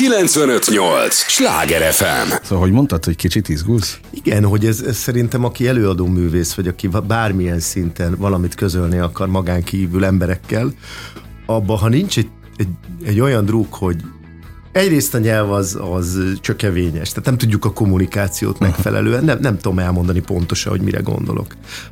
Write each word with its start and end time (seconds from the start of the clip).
958! 0.00 1.14
Sláger 1.14 1.92
FM! 1.92 2.32
Szóval, 2.42 2.58
hogy 2.58 2.72
mondtad, 2.72 3.04
hogy 3.04 3.16
kicsit 3.16 3.48
izgulsz? 3.48 3.98
Igen, 4.10 4.44
hogy 4.44 4.66
ez, 4.66 4.80
ez 4.80 4.96
szerintem 4.96 5.44
aki 5.44 5.68
előadó 5.68 6.06
művész, 6.06 6.54
vagy 6.54 6.68
aki 6.68 6.88
bármilyen 7.06 7.58
szinten 7.58 8.14
valamit 8.18 8.54
közölni 8.54 8.98
akar 8.98 9.28
magán 9.28 9.62
kívül 9.62 10.04
emberekkel, 10.04 10.72
abban, 11.46 11.78
ha 11.78 11.88
nincs 11.88 12.18
egy, 12.18 12.28
egy, 12.56 12.68
egy 13.04 13.20
olyan 13.20 13.44
druk, 13.44 13.74
hogy 13.74 13.96
Egyrészt 14.72 15.14
a 15.14 15.18
nyelv 15.18 15.52
az, 15.52 15.78
az 15.92 16.18
csökevényes, 16.40 17.08
tehát 17.08 17.24
nem 17.24 17.38
tudjuk 17.38 17.64
a 17.64 17.72
kommunikációt 17.72 18.58
megfelelően, 18.58 19.24
nem, 19.24 19.38
nem 19.40 19.56
tudom 19.56 19.78
elmondani 19.78 20.20
pontosan, 20.20 20.72
hogy 20.72 20.80
mire 20.80 21.00
gondolok. 21.00 21.46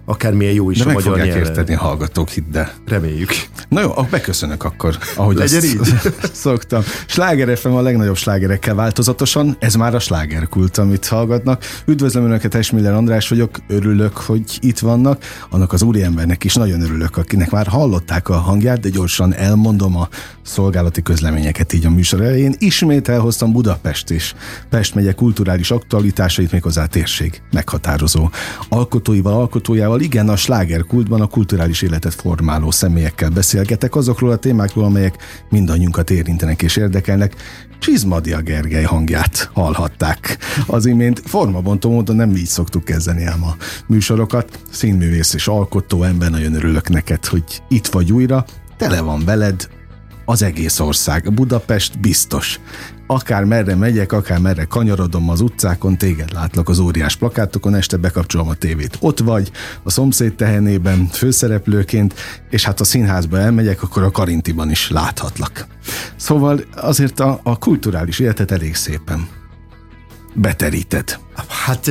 Akármilyen 0.05 0.53
jó 0.53 0.71
is 0.71 0.77
De 0.79 0.83
a 0.85 0.87
meg 0.87 0.95
magyar 0.95 1.11
fogják 1.11 1.29
nyelv. 1.29 1.47
érteni 1.49 1.75
a 1.75 1.79
hallgatók, 1.79 2.29
hidd 2.29 2.57
el. 2.57 2.73
Reméljük. 2.87 3.31
Na 3.69 3.81
jó, 3.81 3.91
akkor 3.91 4.07
beköszönök 4.11 4.65
akkor, 4.65 4.99
ahogy 5.17 5.37
Legyen 5.37 5.57
azt 5.57 5.67
így. 5.67 6.13
szoktam. 6.33 6.83
Sláger 7.07 7.59
FM 7.59 7.69
a 7.69 7.81
legnagyobb 7.81 8.17
slágerekkel 8.17 8.75
változatosan, 8.75 9.57
ez 9.61 9.75
már 9.75 9.95
a 9.95 9.99
slágerkult, 9.99 10.79
amit 10.79 11.07
hallgatnak. 11.07 11.65
Üdvözlöm 11.87 12.25
Önöket, 12.25 12.55
Esmiller 12.55 12.93
András 12.95 13.29
vagyok, 13.29 13.59
örülök, 13.69 14.17
hogy 14.17 14.59
itt 14.61 14.79
vannak. 14.79 15.23
Annak 15.51 15.73
az 15.73 15.83
úriembernek 15.83 16.45
is 16.45 16.55
nagyon 16.55 16.81
örülök, 16.81 17.17
akinek 17.17 17.51
már 17.51 17.67
hallották 17.67 18.29
a 18.29 18.35
hangját, 18.35 18.81
de 18.81 18.89
gyorsan 18.89 19.35
elmondom 19.35 19.97
a 19.97 20.09
szolgálati 20.43 21.03
közleményeket 21.03 21.73
így 21.73 21.87
a 21.87 21.91
műsor 21.91 22.21
elején. 22.21 22.55
Ismét 22.69 23.09
elhoztam 23.09 23.53
Budapest 23.53 24.11
és 24.11 24.35
Pest 24.69 24.95
megye 24.95 25.13
kulturális 25.13 25.71
aktualitásait, 25.71 26.53
méghozzá 26.53 26.87
térség 26.87 27.43
meghatározó 27.53 28.31
alkotóival, 28.69 29.33
alkotójával. 29.33 30.01
Igen, 30.01 30.29
a 30.29 30.37
slágerkultban 30.37 31.21
a 31.21 31.27
kulturális 31.27 31.83
életet 31.83 32.15
formáló 32.15 32.71
személyekkel 32.71 33.31
beszélgetek 33.31 33.97
azokról 33.97 34.31
a 34.31 34.37
témákról, 34.37 34.85
amelyek 34.85 35.17
mindannyiunkat 35.51 36.11
érintenek 36.11 36.63
és 36.63 36.77
érdekelnek. 36.77 37.35
Csizmadia 37.79 38.41
Gergely 38.41 38.85
hangját 38.85 39.51
hallhatták 39.53 40.39
az 40.67 40.87
imént. 40.87 41.23
Formabontó 41.25 41.91
módon 41.91 42.17
nem 42.17 42.37
így 42.37 42.47
szoktuk 42.47 42.85
kezdeni 42.85 43.25
ám 43.25 43.45
a 43.45 43.57
műsorokat. 43.87 44.59
Színművész 44.71 45.35
és 45.35 45.49
alkotó 45.49 46.03
ember, 46.03 46.31
nagyon 46.31 46.55
örülök 46.55 46.89
neked, 46.89 47.25
hogy 47.25 47.63
itt 47.69 47.87
vagy 47.87 48.13
újra. 48.13 48.45
Tele 48.77 49.01
van 49.01 49.25
veled 49.25 49.69
az 50.29 50.43
egész 50.43 50.81
ország. 50.81 51.33
Budapest 51.33 52.01
biztos. 52.01 52.61
Akár 53.07 53.45
merre 53.45 53.75
megyek, 53.75 54.13
akár 54.13 54.39
merre 54.39 54.65
kanyarodom 54.65 55.31
az 55.31 55.41
utcákon, 55.41 55.99
téged 55.99 56.33
látlak 56.33 56.69
az 56.69 56.79
óriás 56.79 57.17
plakátokon, 57.17 57.75
este 57.75 57.97
bekapcsolom 57.97 58.49
a 58.49 58.55
tévét. 58.55 58.97
Ott 59.01 59.19
vagy, 59.19 59.51
a 59.83 59.91
szomszéd 59.91 60.35
tehenében, 60.35 61.07
főszereplőként, 61.07 62.15
és 62.51 62.65
hát 62.65 62.81
a 62.81 62.85
színházba 62.85 63.39
elmegyek, 63.39 63.83
akkor 63.83 64.03
a 64.03 64.11
Karintiban 64.11 64.71
is 64.71 64.91
láthatlak. 64.91 65.67
Szóval 66.17 66.61
azért 66.77 67.21
a, 67.21 67.41
a 67.43 67.59
kulturális 67.59 68.19
életet 68.19 68.51
elég 68.51 68.75
szépen 68.75 69.38
beteríted. 70.41 71.19
Hát 71.49 71.91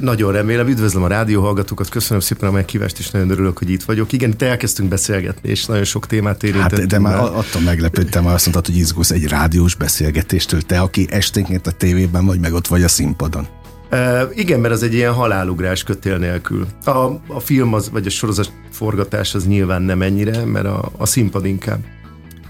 nagyon 0.00 0.32
remélem, 0.32 0.68
üdvözlöm 0.68 1.02
a 1.02 1.06
rádióhallgatókat, 1.06 1.88
köszönöm 1.88 2.20
szépen 2.20 2.48
a 2.48 2.52
meghívást, 2.52 2.98
és 2.98 3.10
nagyon 3.10 3.30
örülök, 3.30 3.58
hogy 3.58 3.70
itt 3.70 3.82
vagyok. 3.82 4.12
Igen, 4.12 4.30
itt 4.30 4.42
elkezdtünk 4.42 4.88
beszélgetni, 4.88 5.48
és 5.48 5.66
nagyon 5.66 5.84
sok 5.84 6.06
témát 6.06 6.42
érintettünk. 6.42 6.80
Hát 6.80 6.88
de 6.88 6.98
már 6.98 7.18
attól 7.18 7.62
meglepődtem, 7.64 8.26
azt 8.26 8.46
mondtad, 8.46 8.74
hogy 8.74 8.76
izgulsz 8.76 9.10
egy 9.10 9.28
rádiós 9.28 9.74
beszélgetéstől. 9.74 10.62
Te, 10.62 10.80
aki 10.80 11.06
esténként 11.10 11.66
a 11.66 11.70
tévében 11.70 12.26
vagy, 12.26 12.40
meg 12.40 12.52
ott 12.52 12.66
vagy 12.66 12.82
a 12.82 12.88
színpadon. 12.88 13.46
Uh, 13.90 14.22
igen, 14.34 14.60
mert 14.60 14.74
az 14.74 14.82
egy 14.82 14.94
ilyen 14.94 15.12
halálugrás 15.12 15.82
kötél 15.82 16.18
nélkül. 16.18 16.66
A, 16.84 16.90
a 17.26 17.40
film 17.40 17.74
az, 17.74 17.90
vagy 17.90 18.06
a 18.06 18.10
sorozat 18.10 18.52
forgatás 18.70 19.34
az 19.34 19.46
nyilván 19.46 19.82
nem 19.82 20.02
ennyire, 20.02 20.44
mert 20.44 20.66
a, 20.66 20.90
a 20.96 21.06
színpad 21.06 21.44
inkább. 21.44 21.80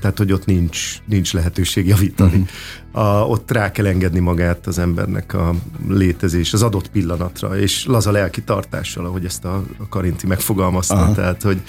Tehát, 0.02 0.18
hogy 0.18 0.32
ott 0.32 0.46
nincs, 0.46 0.98
ninch 1.06 1.34
lehetőség 1.34 1.86
javítani. 1.86 2.46
Uh-huh. 2.92 3.06
A, 3.06 3.26
ott 3.26 3.50
rá 3.50 3.70
kell 3.70 3.86
engedni 3.86 4.18
magát 4.18 4.66
az 4.66 4.78
embernek 4.78 5.34
a 5.34 5.54
létezés, 5.88 6.52
az 6.52 6.62
adott 6.62 6.90
pillanatra, 6.90 7.58
és 7.58 7.86
laza 7.86 8.10
lelki 8.10 8.42
tartással, 8.42 9.04
ahogy 9.04 9.24
ezt 9.24 9.44
a, 9.44 9.62
a 9.78 9.88
Karinti 9.88 10.26
megfogalmazta. 10.26 10.94
Aha. 10.94 11.12
Tehát, 11.12 11.42
hogy, 11.42 11.60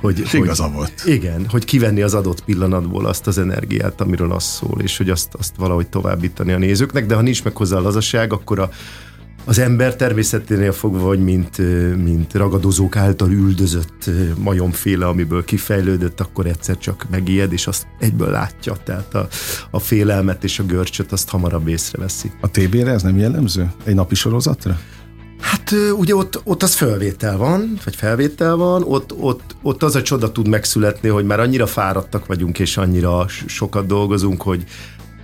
hogy, 0.00 0.20
És 0.20 0.30
hogy 0.30 0.40
igaza 0.40 0.70
volt. 0.70 1.02
igen, 1.06 1.46
hogy 1.48 1.64
kivenni 1.64 2.02
az 2.02 2.14
adott 2.14 2.44
pillanatból 2.44 3.06
azt 3.06 3.26
az 3.26 3.38
energiát, 3.38 4.00
amiről 4.00 4.32
az 4.32 4.44
szól, 4.44 4.80
és 4.80 4.96
hogy 4.96 5.10
azt, 5.10 5.34
azt 5.34 5.54
valahogy 5.56 5.88
továbbítani 5.88 6.52
a 6.52 6.58
nézőknek, 6.58 7.06
de 7.06 7.14
ha 7.14 7.20
nincs 7.20 7.44
meg 7.44 7.56
hozzá 7.56 7.76
a 7.76 7.82
lazaság, 7.82 8.32
akkor 8.32 8.58
a, 8.58 8.70
az 9.48 9.58
ember 9.58 9.96
természeténél 9.96 10.72
fogva, 10.72 10.98
vagy 10.98 11.24
mint, 11.24 11.58
mint 12.02 12.34
ragadozók 12.34 12.96
által 12.96 13.30
üldözött 13.30 14.10
majomféle, 14.38 15.06
amiből 15.06 15.44
kifejlődött, 15.44 16.20
akkor 16.20 16.46
egyszer 16.46 16.78
csak 16.78 17.06
megijed, 17.10 17.52
és 17.52 17.66
azt 17.66 17.86
egyből 17.98 18.30
látja. 18.30 18.76
Tehát 18.84 19.14
a, 19.14 19.28
a 19.70 19.78
félelmet 19.78 20.44
és 20.44 20.58
a 20.58 20.64
görcsöt 20.64 21.12
azt 21.12 21.28
hamarabb 21.28 21.68
észreveszi. 21.68 22.30
A 22.40 22.50
TB-re 22.50 22.90
ez 22.90 23.02
nem 23.02 23.18
jellemző? 23.18 23.70
Egy 23.84 23.94
napi 23.94 24.14
sorozatra? 24.14 24.78
Hát 25.40 25.74
ugye 25.96 26.14
ott, 26.14 26.40
ott 26.44 26.62
az 26.62 26.74
felvétel 26.74 27.36
van, 27.36 27.78
vagy 27.84 27.96
felvétel 27.96 28.56
van, 28.56 28.82
ott, 28.82 29.14
ott, 29.18 29.56
ott 29.62 29.82
az 29.82 29.94
a 29.94 30.02
csoda 30.02 30.32
tud 30.32 30.48
megszületni, 30.48 31.08
hogy 31.08 31.24
már 31.24 31.40
annyira 31.40 31.66
fáradtak 31.66 32.26
vagyunk, 32.26 32.58
és 32.58 32.76
annyira 32.76 33.26
sokat 33.46 33.86
dolgozunk, 33.86 34.42
hogy 34.42 34.64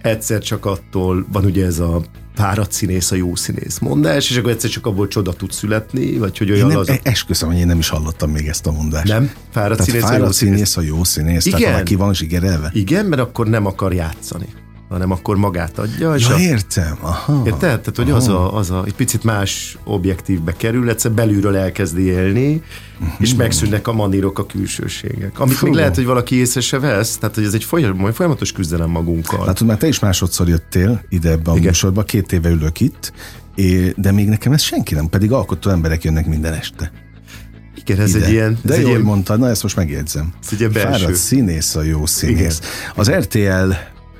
egyszer 0.02 0.38
csak 0.38 0.66
attól 0.66 1.26
van 1.32 1.44
ugye 1.44 1.66
ez 1.66 1.78
a 1.78 2.02
fáradt 2.34 2.72
színész, 2.72 3.10
a 3.10 3.14
jó 3.14 3.34
színész 3.34 3.78
mondás, 3.78 4.30
és 4.30 4.36
akkor 4.36 4.50
egyszer 4.50 4.70
csak 4.70 4.86
abból 4.86 5.08
csoda 5.08 5.32
tud 5.32 5.52
születni, 5.52 6.18
vagy 6.18 6.38
hogy 6.38 6.48
Én 6.48 6.54
olyan 6.54 6.68
nem, 6.68 6.78
az... 6.78 6.90
esküszöm, 7.02 7.48
hogy 7.48 7.58
én 7.58 7.66
nem 7.66 7.78
is 7.78 7.88
hallottam 7.88 8.30
még 8.30 8.46
ezt 8.46 8.66
a 8.66 8.72
mondást. 8.72 9.08
Nem? 9.08 9.32
Fáradt 9.52 9.78
Tehát 9.78 9.84
színész, 9.84 10.02
a 10.02 10.06
jó 10.06 10.12
fáradt 10.12 10.34
színész. 10.34 10.54
színész, 10.54 10.76
a 10.76 10.94
jó 10.96 11.04
színész, 11.04 11.46
Igen. 11.46 11.58
tehát 11.58 11.74
valaki 11.74 11.94
van 11.94 12.14
zsigerelve. 12.14 12.70
Igen, 12.72 13.06
mert 13.06 13.22
akkor 13.22 13.46
nem 13.46 13.66
akar 13.66 13.92
játszani, 13.94 14.46
hanem 14.94 15.10
akkor 15.10 15.36
magát 15.36 15.78
adja, 15.78 16.14
és 16.14 16.28
Ja, 16.28 16.34
a, 16.34 16.38
értem. 16.38 16.98
Aha. 17.00 17.42
Érted? 17.44 17.60
Tehát, 17.60 17.96
hogy 17.96 18.10
az 18.10 18.28
a, 18.28 18.56
az 18.56 18.70
a, 18.70 18.82
egy 18.86 18.94
picit 18.94 19.24
más 19.24 19.78
objektívbe 19.84 20.52
kerül, 20.52 20.88
egyszer 20.88 21.12
belülről 21.12 21.56
elkezdi 21.56 22.02
élni, 22.02 22.62
és 23.18 23.34
megszűnnek 23.34 23.88
a 23.88 23.92
manírok, 23.92 24.38
a 24.38 24.46
külsőségek. 24.46 25.40
Amit 25.40 25.54
Fú. 25.54 25.66
még 25.66 25.74
lehet, 25.74 25.94
hogy 25.94 26.04
valaki 26.04 26.34
észre 26.36 26.60
se 26.60 26.78
vesz, 26.78 27.16
tehát, 27.16 27.34
hogy 27.34 27.44
ez 27.44 27.54
egy 27.54 27.64
folyam- 27.64 28.14
folyamatos 28.14 28.52
küzdelem 28.52 28.90
magunkkal. 28.90 29.46
Látod, 29.46 29.66
már 29.66 29.76
te 29.76 29.86
is 29.86 29.98
másodszor 29.98 30.48
jöttél 30.48 31.02
ide 31.08 31.30
ebbe 31.30 31.50
a 31.50 31.54
Igen. 31.54 31.66
műsorba, 31.66 32.02
két 32.02 32.32
éve 32.32 32.48
ülök 32.48 32.80
itt, 32.80 33.12
de 33.96 34.12
még 34.12 34.28
nekem 34.28 34.52
ez 34.52 34.62
senki 34.62 34.94
nem, 34.94 35.08
pedig 35.08 35.32
alkotó 35.32 35.70
emberek 35.70 36.04
jönnek 36.04 36.26
minden 36.26 36.52
este. 36.52 36.92
Igen, 37.86 38.00
ez 38.00 38.14
ide. 38.14 38.24
egy 38.24 38.32
ilyen... 38.32 38.58
De 38.62 38.72
ez 38.74 38.80
jó, 38.80 38.80
egy 38.80 38.82
hogy 38.82 38.90
ilyen 38.90 39.00
mondtad, 39.00 39.38
na 39.38 39.48
ezt 39.48 39.62
most 39.62 39.76
megjegyzem. 39.76 40.32
Ez 40.42 40.48
egy 40.52 40.58
ilyen 40.60 40.72
belső. 40.72 40.90
Fáradt 40.90 41.14
színész 41.18 41.74
a 41.74 41.82
jó 41.82 42.06
színész. 42.06 42.60
Az 42.94 43.10
RTL 43.10 43.72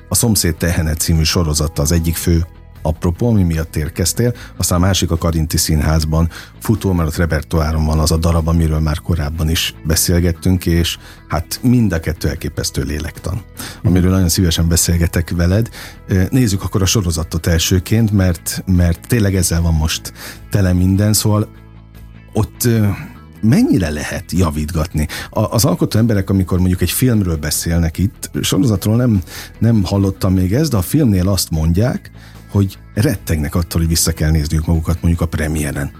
a 0.09 0.15
Szomszéd 0.15 0.55
Tehenet 0.55 0.99
című 0.99 1.23
sorozata 1.23 1.81
az 1.81 1.91
egyik 1.91 2.15
fő 2.15 2.45
apropó, 2.85 3.29
ami 3.29 3.43
miatt 3.43 3.75
érkeztél, 3.75 4.33
aztán 4.57 4.81
a 4.81 4.85
másik 4.85 5.11
a 5.11 5.17
Karinti 5.17 5.57
Színházban 5.57 6.29
futó, 6.59 6.93
mert 6.93 7.09
ott 7.09 7.15
repertoáron 7.15 7.85
van 7.85 7.99
az 7.99 8.11
a 8.11 8.17
darab, 8.17 8.47
amiről 8.47 8.79
már 8.79 8.99
korábban 8.99 9.49
is 9.49 9.73
beszélgettünk, 9.83 10.65
és 10.65 10.97
hát 11.27 11.59
mind 11.61 11.91
a 11.91 11.99
kettő 11.99 12.27
elképesztő 12.27 12.83
lélektan, 12.83 13.41
amiről 13.83 14.11
nagyon 14.11 14.29
szívesen 14.29 14.67
beszélgetek 14.67 15.29
veled. 15.29 15.69
Nézzük 16.29 16.63
akkor 16.63 16.81
a 16.81 16.85
sorozatot 16.85 17.47
elsőként, 17.47 18.11
mert, 18.11 18.63
mert 18.65 19.07
tényleg 19.07 19.35
ezzel 19.35 19.61
van 19.61 19.73
most 19.73 20.13
tele 20.49 20.73
minden, 20.73 21.13
szóval 21.13 21.49
ott 22.33 22.67
mennyire 23.45 23.89
lehet 23.89 24.31
javítgatni? 24.31 25.07
A, 25.29 25.39
az 25.39 25.65
alkotó 25.65 25.99
emberek, 25.99 26.29
amikor 26.29 26.57
mondjuk 26.57 26.81
egy 26.81 26.91
filmről 26.91 27.37
beszélnek 27.37 27.97
itt, 27.97 28.29
sorozatról 28.41 28.95
nem, 28.95 29.21
nem 29.59 29.83
hallottam 29.83 30.33
még 30.33 30.53
ezt, 30.53 30.71
de 30.71 30.77
a 30.77 30.81
filmnél 30.81 31.29
azt 31.29 31.49
mondják, 31.49 32.11
hogy 32.49 32.77
rettegnek 32.93 33.55
attól, 33.55 33.81
hogy 33.81 33.89
vissza 33.89 34.11
kell 34.11 34.31
nézniük 34.31 34.65
magukat 34.65 35.01
mondjuk 35.01 35.21
a 35.21 35.25
premiéren. 35.25 35.91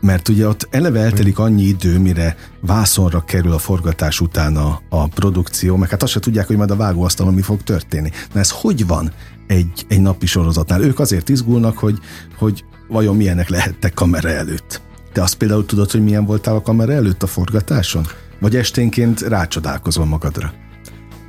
Mert 0.00 0.28
ugye 0.28 0.48
ott 0.48 0.68
eleve 0.70 1.00
eltelik 1.00 1.38
annyi 1.38 1.62
idő, 1.62 1.98
mire 1.98 2.36
vászonra 2.60 3.24
kerül 3.24 3.52
a 3.52 3.58
forgatás 3.58 4.20
után 4.20 4.56
a, 4.56 4.80
a 4.88 5.08
produkció, 5.08 5.76
meg 5.76 5.90
hát 5.90 6.02
azt 6.02 6.12
se 6.12 6.20
tudják, 6.20 6.46
hogy 6.46 6.56
majd 6.56 6.70
a 6.70 6.76
vágóasztalon 6.76 7.34
mi 7.34 7.42
fog 7.42 7.62
történni. 7.62 8.10
Na 8.32 8.40
ez 8.40 8.50
hogy 8.50 8.86
van 8.86 9.12
egy, 9.46 9.84
egy 9.88 10.00
napi 10.00 10.26
sorozatnál? 10.26 10.82
Ők 10.82 10.98
azért 10.98 11.28
izgulnak, 11.28 11.78
hogy, 11.78 11.98
hogy 12.38 12.64
vajon 12.88 13.16
milyenek 13.16 13.48
lehettek 13.48 13.94
kamera 13.94 14.28
előtt. 14.28 14.80
Te 15.12 15.22
azt 15.22 15.34
például 15.34 15.66
tudod, 15.66 15.90
hogy 15.90 16.02
milyen 16.02 16.24
voltál 16.24 16.54
a 16.54 16.62
kamera 16.62 16.92
előtt 16.92 17.22
a 17.22 17.26
forgatáson? 17.26 18.06
Vagy 18.40 18.56
esténként 18.56 19.20
rácsodálkozol 19.20 20.04
magadra? 20.04 20.52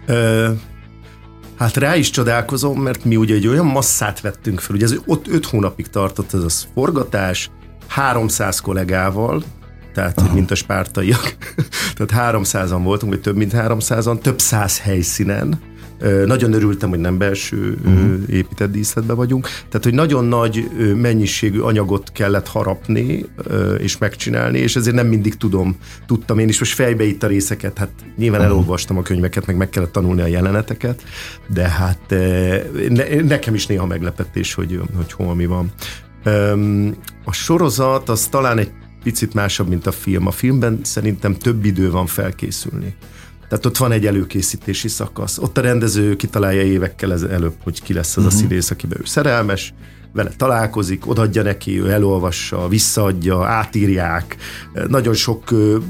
Ö, 0.06 0.52
hát 1.58 1.78
rá 1.78 1.96
is 1.96 2.10
csodálkozom, 2.10 2.82
mert 2.82 3.06
mi 3.06 3.16
ugye 3.16 3.36
egy 3.36 3.48
olyan 3.48 3.66
masszát 3.66 4.22
vettünk 4.22 4.60
fel, 4.60 4.76
ugye 4.76 4.86
ez 4.86 4.96
ott 5.06 5.28
öt 5.28 5.46
hónapig 5.46 5.88
tartott 5.88 6.34
ez 6.34 6.44
a 6.44 6.50
forgatás, 6.74 7.50
300 7.88 8.60
kollégával, 8.60 9.44
tehát 9.94 10.20
Aha. 10.20 10.34
mint 10.34 10.52
a 10.52 10.56
spártaiak. 10.56 11.36
tehát 11.96 12.36
300-an 12.36 12.80
voltunk, 12.84 13.12
vagy 13.12 13.22
több 13.22 13.36
mint 13.36 13.52
300-an, 13.56 14.22
több 14.22 14.40
száz 14.40 14.80
helyszínen, 14.80 15.60
Nagyon 16.26 16.54
örültem, 16.54 16.90
hogy 16.90 17.00
nem 17.00 17.18
belső 17.18 17.78
uh-huh. 17.86 18.22
épített 18.28 18.72
díszletben 18.72 19.16
vagyunk. 19.16 19.46
Tehát, 19.46 19.84
hogy 19.84 19.94
nagyon 19.94 20.26
nagy 20.26 20.70
mennyiségű 20.96 21.60
anyagot 21.60 22.12
kellett 22.12 22.48
harapni 22.48 23.26
és 23.78 23.98
megcsinálni, 23.98 24.60
és 24.60 24.76
ezért 24.76 24.96
nem 24.96 25.08
mindig 25.08 25.36
tudom, 25.36 25.78
tudtam 26.06 26.40
én 26.40 26.48
is 26.48 26.60
most 26.60 26.74
fejbe 26.74 27.04
itt 27.04 27.24
a 27.24 27.28
részeket, 27.28 27.78
hát 27.78 27.90
nyilván 28.18 28.40
uh-huh. 28.40 28.56
elolvastam 28.56 28.98
a 28.98 29.02
könyveket, 29.02 29.46
meg 29.46 29.58
meg 29.58 29.70
kellett 29.70 29.92
tanulni 29.92 30.22
a 30.22 30.28
jeleneteket, 30.28 31.04
de 31.48 31.68
hát 31.68 32.16
ne, 32.90 33.22
nekem 33.22 33.54
is 33.54 33.68
néha 33.68 33.86
meglepetés, 33.86 34.54
hogy, 34.54 34.82
hogy 34.96 35.12
hol 35.12 35.36
mi 35.36 35.46
van. 35.46 35.72
A 37.24 37.34
sorozat 37.34 38.10
az 38.10 38.28
talán 38.28 38.58
egy 38.58 38.72
picit 39.04 39.34
másabb, 39.34 39.68
mint 39.68 39.88
a 39.88 39.92
film. 39.92 40.28
A 40.28 40.32
filmben 40.32 40.80
szerintem 40.82 41.34
több 41.34 41.66
idő 41.66 41.92
van 41.92 42.06
felkészülni. 42.06 42.96
Tehát 43.50 43.66
ott 43.66 43.78
van 43.78 43.92
egy 43.92 44.06
előkészítési 44.06 44.88
szakasz. 44.88 45.38
Ott 45.38 45.58
a 45.58 45.62
rendező 45.62 46.16
kitalálja 46.16 46.62
évekkel 46.62 47.30
előbb, 47.30 47.56
hogy 47.64 47.82
ki 47.82 47.94
lesz 47.94 48.18
az 48.18 48.24
uh-huh. 48.24 48.34
a 48.34 48.36
mhm. 48.36 48.48
színész, 48.48 48.72
akiben 48.72 48.98
ő 49.02 49.06
szerelmes, 49.06 49.74
vele 50.14 50.32
találkozik, 50.38 51.08
odaadja 51.08 51.44
neki, 51.44 51.82
ő 51.82 51.92
elolvassa, 51.92 52.68
visszaadja, 52.68 53.46
átírják. 53.46 54.38
Nagyon 54.88 55.14
sok 55.14 55.44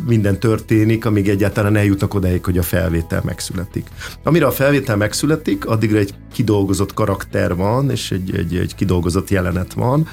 minden 0.08 0.40
történik, 0.40 1.06
amíg 1.06 1.30
egyáltalán 1.30 1.76
eljutnak 1.76 2.14
odáig, 2.14 2.46
hogy 2.46 2.58
a 2.58 2.64
felvétel 2.64 3.22
megszületik. 3.26 3.88
Amire 4.24 4.46
a 4.46 4.52
felvétel 4.52 4.98
megszületik, 4.98 5.66
addigra 5.66 5.98
egy 5.98 6.14
kidolgozott 6.34 6.94
karakter 6.94 7.56
van, 7.56 7.92
és 7.92 8.12
egy, 8.12 8.36
egy, 8.36 8.56
egy 8.56 8.76
kidolgozott 8.76 9.30
jelenet 9.30 9.74
van, 9.74 10.08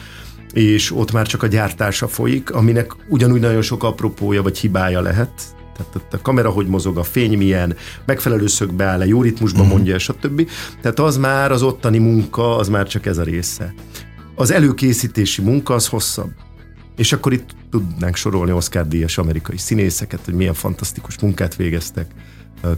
és 0.52 0.92
ott 0.92 1.12
már 1.12 1.26
csak 1.26 1.42
a 1.42 1.46
gyártása 1.46 2.08
folyik, 2.08 2.50
aminek 2.50 2.92
ugyanúgy 3.08 3.40
nagyon 3.40 3.62
sok 3.62 3.82
apropója 3.82 4.42
vagy 4.42 4.58
hibája 4.58 5.00
lehet, 5.00 5.30
tehát 5.92 6.14
a 6.14 6.18
kamera 6.22 6.50
hogy 6.50 6.66
mozog, 6.66 6.98
a 6.98 7.02
fény 7.02 7.36
milyen, 7.36 7.76
megfelelő 8.06 8.46
szögbe 8.46 8.84
áll-e, 8.84 9.06
jó 9.06 9.22
ritmusban 9.22 9.60
uh-huh. 9.60 9.76
mondja, 9.76 9.98
stb. 9.98 10.48
Tehát 10.80 10.98
az 10.98 11.16
már 11.16 11.52
az 11.52 11.62
ottani 11.62 11.98
munka, 11.98 12.56
az 12.56 12.68
már 12.68 12.86
csak 12.86 13.06
ez 13.06 13.18
a 13.18 13.22
része. 13.22 13.74
Az 14.34 14.50
előkészítési 14.50 15.42
munka 15.42 15.74
az 15.74 15.86
hosszabb. 15.86 16.30
És 16.96 17.12
akkor 17.12 17.32
itt 17.32 17.50
tudnánk 17.70 18.16
sorolni 18.16 18.52
Oscar 18.52 18.88
díjas 18.88 19.18
amerikai 19.18 19.56
színészeket, 19.58 20.20
hogy 20.24 20.34
milyen 20.34 20.54
fantasztikus 20.54 21.18
munkát 21.18 21.56
végeztek. 21.56 22.06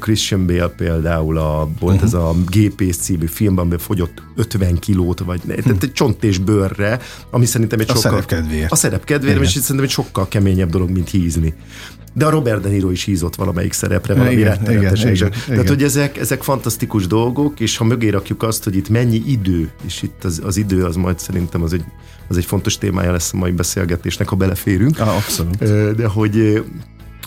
Christian 0.01 0.47
Bale 0.47 0.69
például 0.69 1.39
a, 1.39 1.69
volt 1.81 1.95
uh-huh. 1.95 2.03
ez 2.03 2.15
a 2.15 2.35
Gépész 2.49 2.97
című 2.97 3.27
filmben 3.27 3.79
fogyott 3.79 4.23
50 4.37 4.79
kilót, 4.79 5.19
vagy 5.19 5.41
uh-huh. 5.47 5.77
egy 5.81 5.93
csont 5.93 6.25
és 6.25 6.39
bőrre, 6.39 6.99
ami 7.31 7.45
szerintem 7.45 7.81
egy 7.81 7.91
a 7.91 7.95
sokkal... 7.95 8.11
szerep 8.11 8.27
kedvéért. 8.27 8.73
A 8.73 8.77
szerep 8.77 9.05
kedvéért, 9.05 9.41
és 9.41 9.49
szerintem 9.49 9.85
egy 9.85 9.91
sokkal 9.91 10.29
keményebb 10.29 10.71
dolog, 10.71 10.91
mint 10.91 11.11
hízni. 11.11 11.55
De 12.15 12.27
a 12.27 12.31
Robert 12.31 12.61
De 12.61 12.69
Niro 12.69 12.91
is 12.91 13.05
hízott 13.05 13.35
valamelyik 13.35 13.73
szerepre, 13.73 14.15
valami 14.15 14.33
igen, 14.33 14.49
rettenetes. 14.49 15.01
Igen, 15.01 15.15
igen, 15.15 15.29
igen. 15.29 15.47
Tehát, 15.47 15.69
hogy 15.69 15.83
ezek, 15.83 16.19
ezek 16.19 16.43
fantasztikus 16.43 17.07
dolgok, 17.07 17.61
és 17.61 17.77
ha 17.77 17.85
mögé 17.85 18.09
rakjuk 18.09 18.43
azt, 18.43 18.65
hogy 18.65 18.77
itt 18.77 18.89
mennyi 18.89 19.23
idő, 19.27 19.71
és 19.85 20.03
itt 20.03 20.25
az, 20.25 20.41
az 20.45 20.57
idő 20.57 20.85
az 20.85 20.97
majd 20.97 21.19
szerintem 21.19 21.63
az 21.63 21.73
egy, 21.73 21.85
az 22.29 22.37
egy 22.37 22.45
fontos 22.45 22.79
témája 22.79 23.13
lesz 23.13 23.33
a 23.33 23.37
mai 23.37 23.51
beszélgetésnek, 23.51 24.29
ha 24.29 24.37
beleférünk. 24.37 25.01
Ah, 25.01 25.17
abszolút. 25.17 25.59
De 25.97 26.07
hogy 26.07 26.63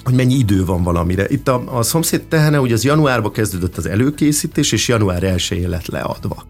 hogy 0.05 0.13
mennyi 0.13 0.33
idő 0.33 0.65
van 0.65 0.83
valamire. 0.83 1.25
Itt 1.27 1.47
a, 1.47 1.77
a 1.77 1.83
szomszéd 1.83 2.27
tehene, 2.27 2.59
ugye 2.59 2.73
az 2.73 2.83
januárban 2.83 3.31
kezdődött 3.31 3.77
az 3.77 3.85
előkészítés, 3.85 4.71
és 4.71 4.87
január 4.87 5.23
1 5.23 5.65
lett 5.67 5.85
leadva. 5.85 6.45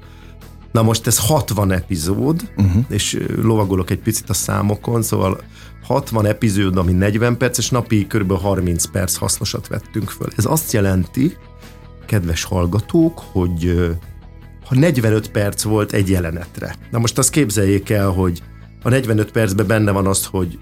Na 0.72 0.82
most 0.82 1.08
ez 1.08 1.18
60 1.20 1.72
epizód, 1.72 2.50
uh-huh. 2.58 2.84
és 2.90 3.20
lovagolok 3.42 3.90
egy 3.90 4.00
picit 4.00 4.30
a 4.30 4.34
számokon, 4.34 5.02
szóval 5.02 5.42
60 5.84 6.26
epizód, 6.26 6.78
ami 6.78 6.92
40 6.92 7.38
perc, 7.38 7.58
és 7.58 7.70
napi 7.70 8.08
kb. 8.08 8.32
30 8.32 8.86
perc 8.86 9.16
hasznosat 9.16 9.68
vettünk 9.68 10.10
föl. 10.10 10.28
Ez 10.36 10.46
azt 10.46 10.72
jelenti, 10.72 11.38
kedves 12.06 12.44
hallgatók, 12.44 13.24
hogy 13.32 13.90
ha 14.66 14.76
45 14.76 15.32
perc 15.32 15.64
volt 15.64 15.94
egy 15.94 16.10
jelenetre. 16.10 16.76
Na 16.92 17.00
most 17.00 17.18
azt 17.18 17.30
képzeljék 17.30 17.90
el, 17.90 18.10
hogy 18.10 18.42
a 18.84 18.90
45 18.90 19.32
percben 19.32 19.68
benne 19.68 19.92
van 19.92 20.08
az, 20.08 20.26
hogy 20.26 20.58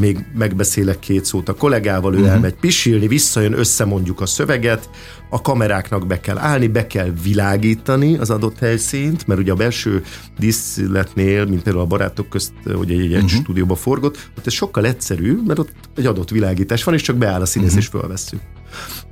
még 0.00 0.24
megbeszélek 0.38 0.98
két 0.98 1.24
szót 1.24 1.48
a 1.48 1.54
kollégával, 1.54 2.14
ő 2.14 2.16
uh-huh. 2.16 2.32
elmegy 2.32 2.54
pisilni, 2.54 3.08
visszajön, 3.08 3.58
összemondjuk 3.58 4.20
a 4.20 4.26
szöveget, 4.26 4.90
a 5.30 5.40
kameráknak 5.40 6.06
be 6.06 6.20
kell 6.20 6.38
állni, 6.38 6.66
be 6.66 6.86
kell 6.86 7.12
világítani 7.22 8.16
az 8.16 8.30
adott 8.30 8.58
helyszínt, 8.58 9.26
mert 9.26 9.40
ugye 9.40 9.52
a 9.52 9.54
belső 9.54 10.02
díszletnél, 10.38 11.44
mint 11.44 11.62
például 11.62 11.84
a 11.84 11.88
barátok 11.88 12.28
közt, 12.28 12.52
hogy 12.74 12.90
egy, 12.90 13.00
egy 13.00 13.12
uh-huh. 13.12 13.30
stúdióba 13.30 13.74
forgott, 13.74 14.28
ott 14.38 14.46
ez 14.46 14.52
sokkal 14.52 14.86
egyszerű, 14.86 15.38
mert 15.46 15.58
ott 15.58 15.72
egy 15.96 16.06
adott 16.06 16.30
világítás 16.30 16.84
van, 16.84 16.94
és 16.94 17.02
csak 17.02 17.16
beáll 17.16 17.40
a 17.40 17.46
színész, 17.46 17.68
uh-huh. 17.68 17.82
és 17.82 17.88
fölvesszük. 17.88 18.40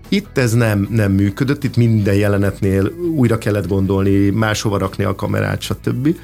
Itt 0.08 0.38
ez 0.38 0.52
nem, 0.52 0.88
nem 0.90 1.12
működött, 1.12 1.64
itt 1.64 1.76
minden 1.76 2.14
jelenetnél 2.14 2.92
újra 3.14 3.38
kellett 3.38 3.68
gondolni, 3.68 4.30
máshova 4.30 4.78
rakni 4.78 5.04
a 5.04 5.14
kamerát, 5.14 5.60
stb. 5.60 6.16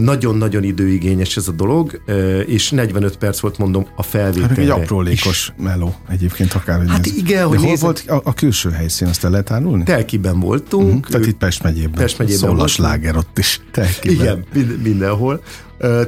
Nagyon-nagyon 0.00 0.62
időigényes 0.62 1.36
ez 1.36 1.48
a 1.48 1.52
dolog, 1.52 2.02
és 2.46 2.70
45 2.70 3.16
perc 3.16 3.40
volt, 3.40 3.58
mondom, 3.58 3.86
a 3.96 4.02
felvétel. 4.02 4.48
Hát 4.48 4.58
egy 4.58 4.68
aprólékos 4.68 5.52
meló 5.56 5.94
egyébként 6.08 6.52
akár. 6.52 6.86
Hát 6.86 7.06
ez. 7.06 7.16
igen, 7.16 7.46
hogy 7.46 7.58
hol 7.58 7.66
nézed... 7.66 7.82
volt 7.82 8.04
a, 8.06 8.20
a 8.24 8.34
külső 8.34 8.70
helyszín, 8.70 9.08
azt 9.08 9.24
el 9.24 9.30
lehet 9.30 9.50
árulni? 9.50 9.82
Telkiben 9.82 10.40
voltunk. 10.40 10.88
Uh-huh. 10.88 11.06
Tehát 11.06 11.26
itt 11.26 11.36
Pest 11.36 11.62
megyében. 11.62 11.92
Pest 12.00 12.18
megyében 12.18 12.50
Szól 12.50 12.60
a 12.60 12.66
sláger 12.66 13.16
ott 13.16 13.38
is. 13.38 13.60
Telkiben. 13.70 14.44
Igen, 14.54 14.78
mindenhol. 14.82 15.42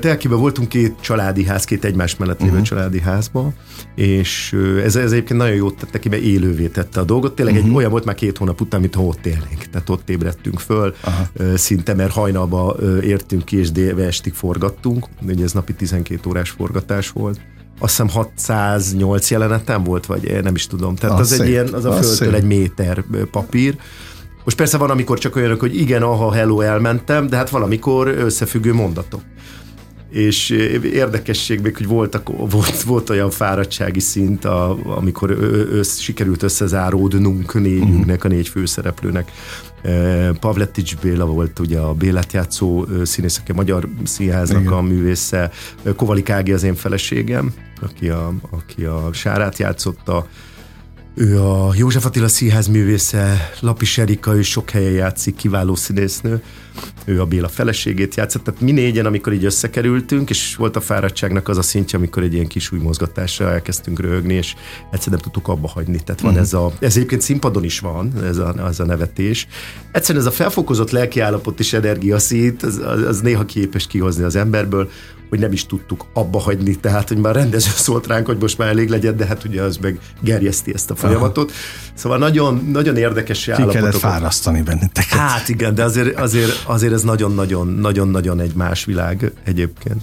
Telkiben 0.01 0.39
voltunk 0.39 0.69
két 0.69 0.95
családi 1.01 1.45
ház, 1.45 1.65
két 1.65 1.85
egymás 1.85 2.17
mellett 2.17 2.39
lévő 2.41 2.51
uh-huh. 2.51 2.67
családi 2.67 3.01
házba, 3.01 3.53
és 3.95 4.57
ez, 4.85 4.97
ez 4.97 5.13
egyébként 5.13 5.39
nagyon 5.41 5.55
jót 5.55 5.77
tette 5.77 5.99
ki, 5.99 6.09
mert 6.09 6.23
élővé 6.23 6.67
tette 6.67 7.01
a 7.01 7.05
dolgot. 7.05 7.35
Tényleg 7.35 7.55
uh-huh. 7.55 7.71
egy 7.71 7.77
olyan 7.77 7.91
volt 7.91 8.05
már 8.05 8.15
két 8.15 8.39
hónap 8.39 8.61
után, 8.61 8.81
mint 8.81 8.97
ott 8.97 9.27
élnénk. 9.27 9.65
Tehát 9.71 9.89
ott 9.89 10.11
ébredtünk 10.11 10.59
föl, 10.61 10.95
uh-huh. 11.05 11.55
szinte, 11.57 11.95
mert 11.95 12.13
hajnalba 12.13 12.77
értünk 13.03 13.45
ki, 13.45 13.57
és 13.57 13.71
délve 13.71 14.07
estig 14.07 14.33
forgattunk. 14.33 15.07
Ugye 15.27 15.45
ez 15.45 15.53
napi 15.53 15.75
12 15.75 16.29
órás 16.29 16.51
forgatás 16.51 17.11
volt 17.11 17.41
azt 17.79 17.91
hiszem 17.91 18.09
608 18.09 19.31
jelenetem 19.31 19.85
volt, 19.85 20.07
vagy 20.07 20.43
nem 20.43 20.55
is 20.55 20.67
tudom. 20.67 20.95
Tehát 20.95 21.19
az, 21.19 21.33
az 21.33 21.41
egy 21.41 21.49
ilyen, 21.49 21.69
az 21.73 21.85
a 21.85 21.93
földtől 21.93 22.35
egy 22.35 22.45
méter 22.45 23.05
papír. 23.31 23.77
Most 24.45 24.57
persze 24.57 24.77
van, 24.77 24.91
amikor 24.91 25.19
csak 25.19 25.37
olyanok, 25.37 25.61
hogy 25.61 25.77
igen, 25.77 26.03
aha, 26.03 26.33
hello, 26.33 26.61
elmentem, 26.61 27.27
de 27.27 27.37
hát 27.37 27.51
valamikor 27.51 28.09
összefüggő 28.09 28.75
mondatok 28.75 29.21
és 30.13 30.51
érdekesség 30.93 31.61
még, 31.61 31.77
hogy 31.77 31.87
voltak, 31.87 32.29
volt, 32.51 32.83
volt 32.83 33.11
olyan 33.11 33.31
fáradtsági 33.31 34.01
szint, 34.01 34.45
a, 34.45 34.79
amikor 34.97 35.31
össz, 35.71 35.99
sikerült 35.99 36.43
összezáródnunk 36.43 37.55
négyünknek, 37.55 38.25
a 38.25 38.29
négy 38.29 38.49
főszereplőnek. 38.49 39.31
Pavletics 40.41 40.97
Béla 40.97 41.27
volt 41.27 41.59
ugye 41.59 41.79
a 41.79 41.93
Bélát 41.95 42.33
játszó 42.33 42.87
színész, 43.03 43.39
aki 43.39 43.51
a 43.51 43.55
Magyar 43.55 43.89
Színháznak 44.05 44.61
Igen. 44.61 44.73
a 44.73 44.81
művésze, 44.81 45.51
Kovalik 45.97 46.31
Ági 46.31 46.53
az 46.53 46.63
én 46.63 46.75
feleségem, 46.75 47.55
aki 47.81 48.09
a, 48.09 48.33
aki 48.51 48.85
a 48.85 49.09
Sárát 49.13 49.59
játszotta, 49.59 50.27
ő 51.15 51.41
a 51.41 51.73
József 51.77 52.05
Attila 52.05 52.29
Színház 52.29 52.67
művésze, 52.67 53.51
Lapis 53.61 53.99
Erika, 53.99 54.37
ő 54.37 54.43
sok 54.43 54.71
helyen 54.71 54.93
játszik, 54.93 55.35
kiváló 55.35 55.75
színésznő. 55.75 56.43
Ő 57.05 57.21
a 57.21 57.27
Béla 57.27 57.49
feleségét 57.49 58.15
játszott. 58.15 58.45
Tehát 58.45 58.61
mi 58.61 58.71
négyen, 58.71 59.07
amikor 59.07 59.33
így 59.33 59.45
összekerültünk, 59.45 60.31
és 60.31 60.57
volt 60.57 60.77
a 60.77 60.81
fáradtságnak 60.81 61.49
az 61.49 61.59
a 61.59 61.63
szintje, 61.63 61.99
amikor 61.99 62.23
egy 62.23 62.35
ilyen 62.35 62.47
kis 62.47 62.73
új 62.73 62.79
mozgatásra 62.79 63.51
elkezdtünk 63.51 64.01
röhögni, 64.01 64.35
és 64.35 64.55
egyszerűen 64.93 65.21
nem 65.23 65.33
tudtuk 65.33 65.49
abba 65.49 65.69
hagyni. 65.69 66.01
Tehát 66.05 66.21
van 66.21 66.31
uh-huh. 66.31 66.47
ez 66.47 66.53
a, 66.53 66.73
ez 66.81 66.97
egyébként 66.97 67.23
színpadon 67.23 67.65
is 67.65 67.79
van, 67.79 68.13
ez 68.25 68.39
a, 68.39 68.55
az 68.55 68.81
a 68.81 68.85
nevetés. 68.85 69.47
Egyszerűen 69.93 70.25
ez 70.25 70.31
a 70.31 70.35
felfokozott 70.35 70.91
lelkiállapot 70.91 71.61
és 71.61 71.73
energiaszint, 71.73 72.63
az, 72.63 72.81
az, 72.85 73.03
az 73.03 73.21
néha 73.21 73.45
képes 73.45 73.87
kihozni 73.87 74.25
az 74.25 74.37
emberből, 74.37 74.91
hogy 75.33 75.41
nem 75.41 75.53
is 75.53 75.67
tudtuk 75.67 76.07
abba 76.13 76.39
hagyni, 76.39 76.77
tehát 76.77 77.09
hogy 77.09 77.17
már 77.17 77.35
rendező 77.35 77.71
szólt 77.87 78.07
ránk, 78.07 78.27
hogy 78.27 78.37
most 78.41 78.59
már 78.59 78.69
elég 78.69 78.89
legyen, 78.89 79.17
de 79.17 79.27
hát 79.27 79.45
ugye 79.45 79.63
az 79.63 79.77
meg 79.77 79.99
gerjeszti 80.21 80.75
ezt 80.75 80.91
a 80.91 80.95
folyamatot. 81.07 81.51
Aha. 81.51 81.59
Szóval 81.95 82.19
nagyon, 82.19 82.69
nagyon 82.73 82.97
érdekes 82.97 83.45
Ki 83.45 83.67
kellett 83.67 83.95
fárasztani 83.95 84.63
benneteket. 84.63 85.19
Hát 85.19 85.49
igen, 85.49 85.75
de 85.75 85.85
azért, 85.85 86.19
azért, 86.19 86.63
azért 86.67 86.93
ez 86.93 87.03
nagyon-nagyon, 87.03 87.67
nagyon-nagyon 87.69 88.41
egy 88.41 88.55
más 88.55 88.85
világ 88.85 89.33
egyébként. 89.45 90.03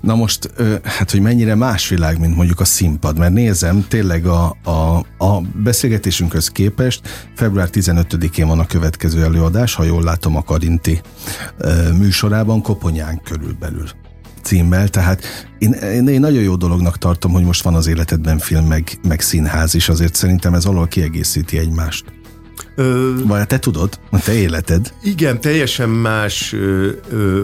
Na 0.00 0.14
most, 0.14 0.50
hát 0.84 1.10
hogy 1.10 1.20
mennyire 1.20 1.54
más 1.54 1.88
világ, 1.88 2.18
mint 2.18 2.36
mondjuk 2.36 2.60
a 2.60 2.64
színpad, 2.64 3.18
mert 3.18 3.32
nézem, 3.32 3.86
tényleg 3.88 4.26
a, 4.26 4.56
a, 4.64 5.04
a 5.24 5.40
beszélgetésünkhöz 5.62 6.48
képest 6.48 7.00
február 7.34 7.68
15-én 7.72 8.46
van 8.46 8.58
a 8.58 8.66
következő 8.66 9.22
előadás, 9.22 9.74
ha 9.74 9.84
jól 9.84 10.02
látom 10.02 10.36
a 10.36 10.42
Karinti 10.42 11.00
műsorában, 11.98 12.62
Koponyán 12.62 13.20
körülbelül 13.24 13.88
címmel, 14.42 14.88
tehát 14.88 15.24
én, 15.58 15.72
én, 15.72 16.08
én 16.08 16.20
nagyon 16.20 16.42
jó 16.42 16.56
dolognak 16.56 16.98
tartom, 16.98 17.32
hogy 17.32 17.44
most 17.44 17.62
van 17.62 17.74
az 17.74 17.86
életedben 17.86 18.38
film, 18.38 18.66
meg, 18.66 18.98
meg 19.08 19.20
színház 19.20 19.74
is, 19.74 19.88
azért 19.88 20.14
szerintem 20.14 20.54
ez 20.54 20.64
alól 20.64 20.86
kiegészíti 20.86 21.58
egymást. 21.58 22.04
Ö... 22.76 23.12
Vagy 23.24 23.46
te 23.46 23.58
tudod, 23.58 24.00
a 24.10 24.18
te 24.18 24.32
életed. 24.32 24.92
Igen, 25.02 25.40
teljesen 25.40 25.88
más, 25.88 26.52
ö, 26.52 26.90
ö, 27.10 27.42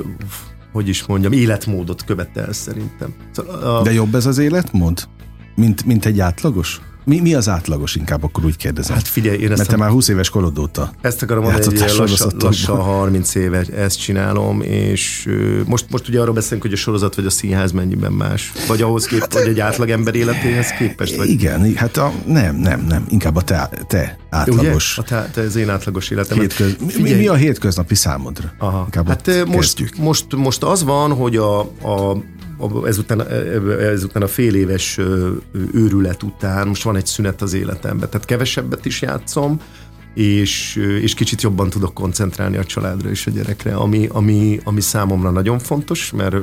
hogy 0.72 0.88
is 0.88 1.06
mondjam, 1.06 1.32
életmódot 1.32 2.04
követel 2.04 2.52
szerintem. 2.52 3.14
Szóval 3.32 3.76
a... 3.76 3.82
De 3.82 3.92
jobb 3.92 4.14
ez 4.14 4.26
az 4.26 4.38
életmód, 4.38 5.08
mint, 5.54 5.84
mint 5.84 6.04
egy 6.04 6.20
átlagos? 6.20 6.80
Mi, 7.06 7.20
mi 7.20 7.34
az 7.34 7.48
átlagos 7.48 7.94
inkább, 7.94 8.24
akkor 8.24 8.44
úgy 8.44 8.56
kérdezem. 8.56 8.96
Hát 8.96 9.08
figyelj, 9.08 9.36
én 9.36 9.48
ezt 9.48 9.56
Mert 9.56 9.68
te 9.68 9.76
már 9.76 9.90
20 9.90 10.08
éves 10.08 10.30
korod 10.30 10.58
óta 10.58 10.92
Ezt 11.00 11.22
akarom 11.22 11.42
mondani, 11.42 11.78
hogy 11.78 11.96
lassan, 11.96 12.32
lassan 12.38 12.76
30 12.76 13.34
éve 13.34 13.64
ezt 13.76 14.00
csinálom, 14.00 14.62
és 14.62 15.28
most, 15.66 15.84
most 15.90 16.08
ugye 16.08 16.20
arról 16.20 16.34
beszélünk, 16.34 16.62
hogy 16.62 16.72
a 16.72 16.76
sorozat 16.76 17.14
vagy 17.14 17.26
a 17.26 17.30
színház 17.30 17.72
mennyiben 17.72 18.12
más. 18.12 18.52
Vagy 18.66 18.82
ahhoz 18.82 19.06
képest, 19.06 19.32
vagy 19.32 19.48
egy 19.48 19.60
átlagember 19.60 20.14
életéhez 20.14 20.70
képest. 20.70 21.16
Vagy, 21.16 21.28
Igen, 21.28 21.74
hát 21.74 21.96
a, 21.96 22.12
nem, 22.26 22.56
nem, 22.56 22.84
nem, 22.88 23.04
inkább 23.08 23.36
a 23.36 23.42
te, 23.42 23.70
te 23.86 24.18
átlagos. 24.30 24.98
Ugye? 24.98 25.16
A 25.16 25.20
te, 25.22 25.30
te 25.34 25.40
az 25.40 25.56
én 25.56 25.70
átlagos 25.70 26.10
életem. 26.10 26.38
Hétköz... 26.38 26.76
Mi, 26.96 27.12
mi 27.12 27.26
a 27.26 27.34
hétköznapi 27.34 27.94
számodra? 27.94 28.52
Aha. 28.58 28.82
Inkább 28.84 29.08
Hát 29.08 29.44
most, 29.46 29.58
kezdjük. 29.58 29.96
most, 29.96 30.36
most 30.36 30.62
az 30.62 30.84
van, 30.84 31.14
hogy 31.14 31.36
a, 31.36 31.60
a 31.60 32.16
ezután, 32.84 33.28
ezután 33.80 34.22
a 34.22 34.26
fél 34.26 34.54
éves 34.54 35.00
őrület 35.72 36.22
után 36.22 36.68
most 36.68 36.82
van 36.82 36.96
egy 36.96 37.06
szünet 37.06 37.42
az 37.42 37.52
életemben. 37.52 38.08
Tehát 38.10 38.26
kevesebbet 38.26 38.84
is 38.84 39.02
játszom, 39.02 39.60
és, 40.14 40.76
és 41.00 41.14
kicsit 41.14 41.42
jobban 41.42 41.70
tudok 41.70 41.94
koncentrálni 41.94 42.56
a 42.56 42.64
családra 42.64 43.10
és 43.10 43.26
a 43.26 43.30
gyerekre, 43.30 43.74
ami, 43.74 44.08
ami, 44.12 44.60
ami 44.64 44.80
számomra 44.80 45.30
nagyon 45.30 45.58
fontos, 45.58 46.10
mert 46.10 46.36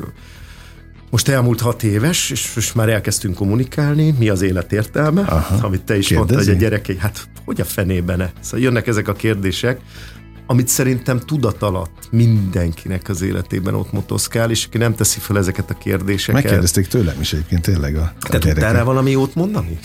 most 1.10 1.28
elmúlt 1.28 1.62
hat 1.62 1.84
éves, 1.84 2.30
és 2.30 2.52
most 2.56 2.76
már 2.76 2.90
elkezdtünk 2.90 3.36
kommunikálni, 3.36 4.16
mi 4.20 4.30
az 4.30 4.42
élet 4.42 4.74
értelme, 4.74 5.22
Aha. 5.22 5.66
amit 5.66 5.82
te 5.82 5.98
is 5.98 6.08
Kérdezi? 6.08 6.16
mondtad, 6.16 6.38
hogy 6.38 6.56
a 6.56 6.60
gyerekei, 6.60 6.98
hát 6.98 7.28
hogy 7.46 7.62
a 7.62 7.66
fenében 7.66 8.22
-e? 8.22 8.32
Szóval 8.40 8.60
jönnek 8.60 8.88
ezek 8.88 9.08
a 9.08 9.14
kérdések, 9.14 9.80
amit 10.48 10.68
szerintem 10.68 11.20
tudat 11.20 11.62
alatt 11.62 12.08
mindenkinek 12.12 13.10
az 13.10 13.22
életében 13.22 13.74
ott 13.76 13.92
motoszkál, 13.92 14.50
és 14.52 14.66
aki 14.66 14.78
nem 14.78 14.96
teszi 14.96 15.20
fel 15.20 15.38
ezeket 15.38 15.70
a 15.70 15.74
kérdéseket. 15.78 16.42
Megkérdezték 16.44 16.88
tőlem 16.88 17.16
is 17.22 17.34
egyébként 17.34 17.62
tényleg 17.62 17.96
a, 17.96 18.02
a 18.02 18.14
Te 18.20 18.30
tudtál 18.30 18.40
gyerekek. 18.54 18.72
rá 18.72 18.84
valami 18.84 19.12
jót 19.12 19.36
mondani? 19.36 19.80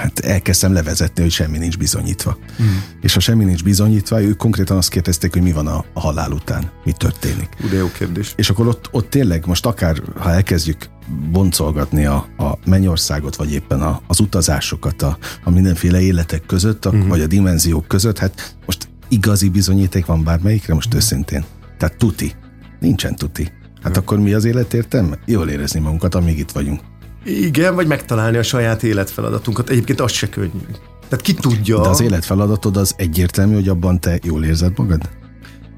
Hát 0.00 0.18
elkezdtem 0.18 0.72
levezetni, 0.72 1.22
hogy 1.22 1.30
semmi 1.30 1.58
nincs 1.58 1.78
bizonyítva. 1.78 2.38
Hmm. 2.56 2.66
Mm. 2.66 2.76
És 3.00 3.14
ha 3.14 3.20
semmi 3.20 3.44
nincs 3.44 3.64
bizonyítva, 3.64 4.22
ők 4.22 4.36
konkrétan 4.36 4.76
azt 4.76 4.88
kérdezték, 4.88 5.32
hogy 5.32 5.42
mi 5.42 5.52
van 5.52 5.66
a, 5.66 5.84
a 5.92 6.00
halál 6.00 6.30
után, 6.32 6.70
mi 6.84 6.92
történik. 6.92 7.48
De 7.70 7.76
jó 7.76 7.90
kérdés. 7.92 8.32
És 8.36 8.50
akkor 8.50 8.66
ott, 8.66 8.88
ott 8.90 9.10
tényleg 9.10 9.46
most 9.46 9.66
akár, 9.66 10.02
ha 10.18 10.30
elkezdjük 10.32 10.88
boncolgatni 11.30 12.04
a, 12.06 12.14
a 12.38 12.58
mennyországot, 12.64 13.36
vagy 13.36 13.52
éppen 13.52 13.82
a, 13.82 14.00
az 14.06 14.20
utazásokat 14.20 15.02
a, 15.02 15.18
a 15.44 15.50
mindenféle 15.50 16.00
életek 16.00 16.46
között, 16.46 16.84
a, 16.84 16.90
Mhm. 16.92 17.04
mm. 17.04 17.08
vagy 17.08 17.20
a 17.20 17.26
dimenziók 17.26 17.88
között, 17.88 18.18
hát 18.18 18.54
most 18.66 18.88
igazi 19.10 19.48
bizonyíték 19.48 20.06
van 20.06 20.24
bármelyikre, 20.24 20.74
most 20.74 20.94
őszintén. 20.94 21.44
Tehát 21.78 21.96
tuti. 21.96 22.32
Nincsen 22.80 23.16
tuti. 23.16 23.52
Hát 23.82 23.96
akkor 23.96 24.18
mi 24.18 24.32
az 24.32 24.44
élet 24.44 24.74
értelme? 24.74 25.18
Jól 25.26 25.48
érezni 25.48 25.80
magunkat, 25.80 26.14
amíg 26.14 26.38
itt 26.38 26.50
vagyunk. 26.50 26.80
Igen, 27.24 27.74
vagy 27.74 27.86
megtalálni 27.86 28.36
a 28.36 28.42
saját 28.42 28.82
életfeladatunkat. 28.82 29.70
Egyébként 29.70 30.00
az 30.00 30.12
se 30.12 30.28
könnyű. 30.28 30.66
Tehát 31.08 31.24
ki 31.24 31.34
tudja. 31.34 31.80
De 31.80 31.88
az 31.88 32.00
életfeladatod 32.00 32.76
az 32.76 32.94
egyértelmű, 32.96 33.54
hogy 33.54 33.68
abban 33.68 34.00
te 34.00 34.18
jól 34.22 34.44
érzed 34.44 34.72
magad? 34.78 35.08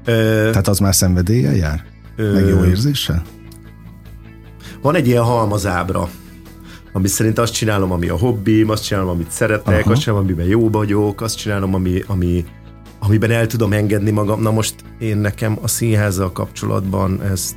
Ö, 0.05 0.47
Tehát 0.49 0.67
az 0.67 0.79
már 0.79 0.95
szenvedéllyel 0.95 1.55
jár? 1.55 1.83
Meg 2.17 2.47
jó 2.47 2.63
érzéssel? 2.65 3.21
Van 4.81 4.95
egy 4.95 5.07
ilyen 5.07 5.23
halmazábra, 5.23 6.09
ami 6.93 7.07
szerint 7.07 7.39
azt 7.39 7.53
csinálom, 7.53 7.91
ami 7.91 8.07
a 8.07 8.17
hobbim, 8.17 8.69
azt 8.69 8.83
csinálom, 8.83 9.09
amit 9.09 9.31
szeretek, 9.31 9.81
Aha. 9.81 9.91
azt 9.91 10.01
csinálom, 10.01 10.23
amiben 10.23 10.45
jó 10.45 10.69
vagyok, 10.69 11.21
azt 11.21 11.37
csinálom, 11.37 11.73
ami, 11.73 12.03
ami, 12.07 12.45
amiben 13.05 13.31
el 13.31 13.47
tudom 13.47 13.73
engedni 13.73 14.11
magam. 14.11 14.41
Na 14.41 14.51
most 14.51 14.75
én 14.99 15.17
nekem 15.17 15.57
a 15.61 15.67
színházzal 15.67 16.31
kapcsolatban 16.31 17.21
ez 17.21 17.55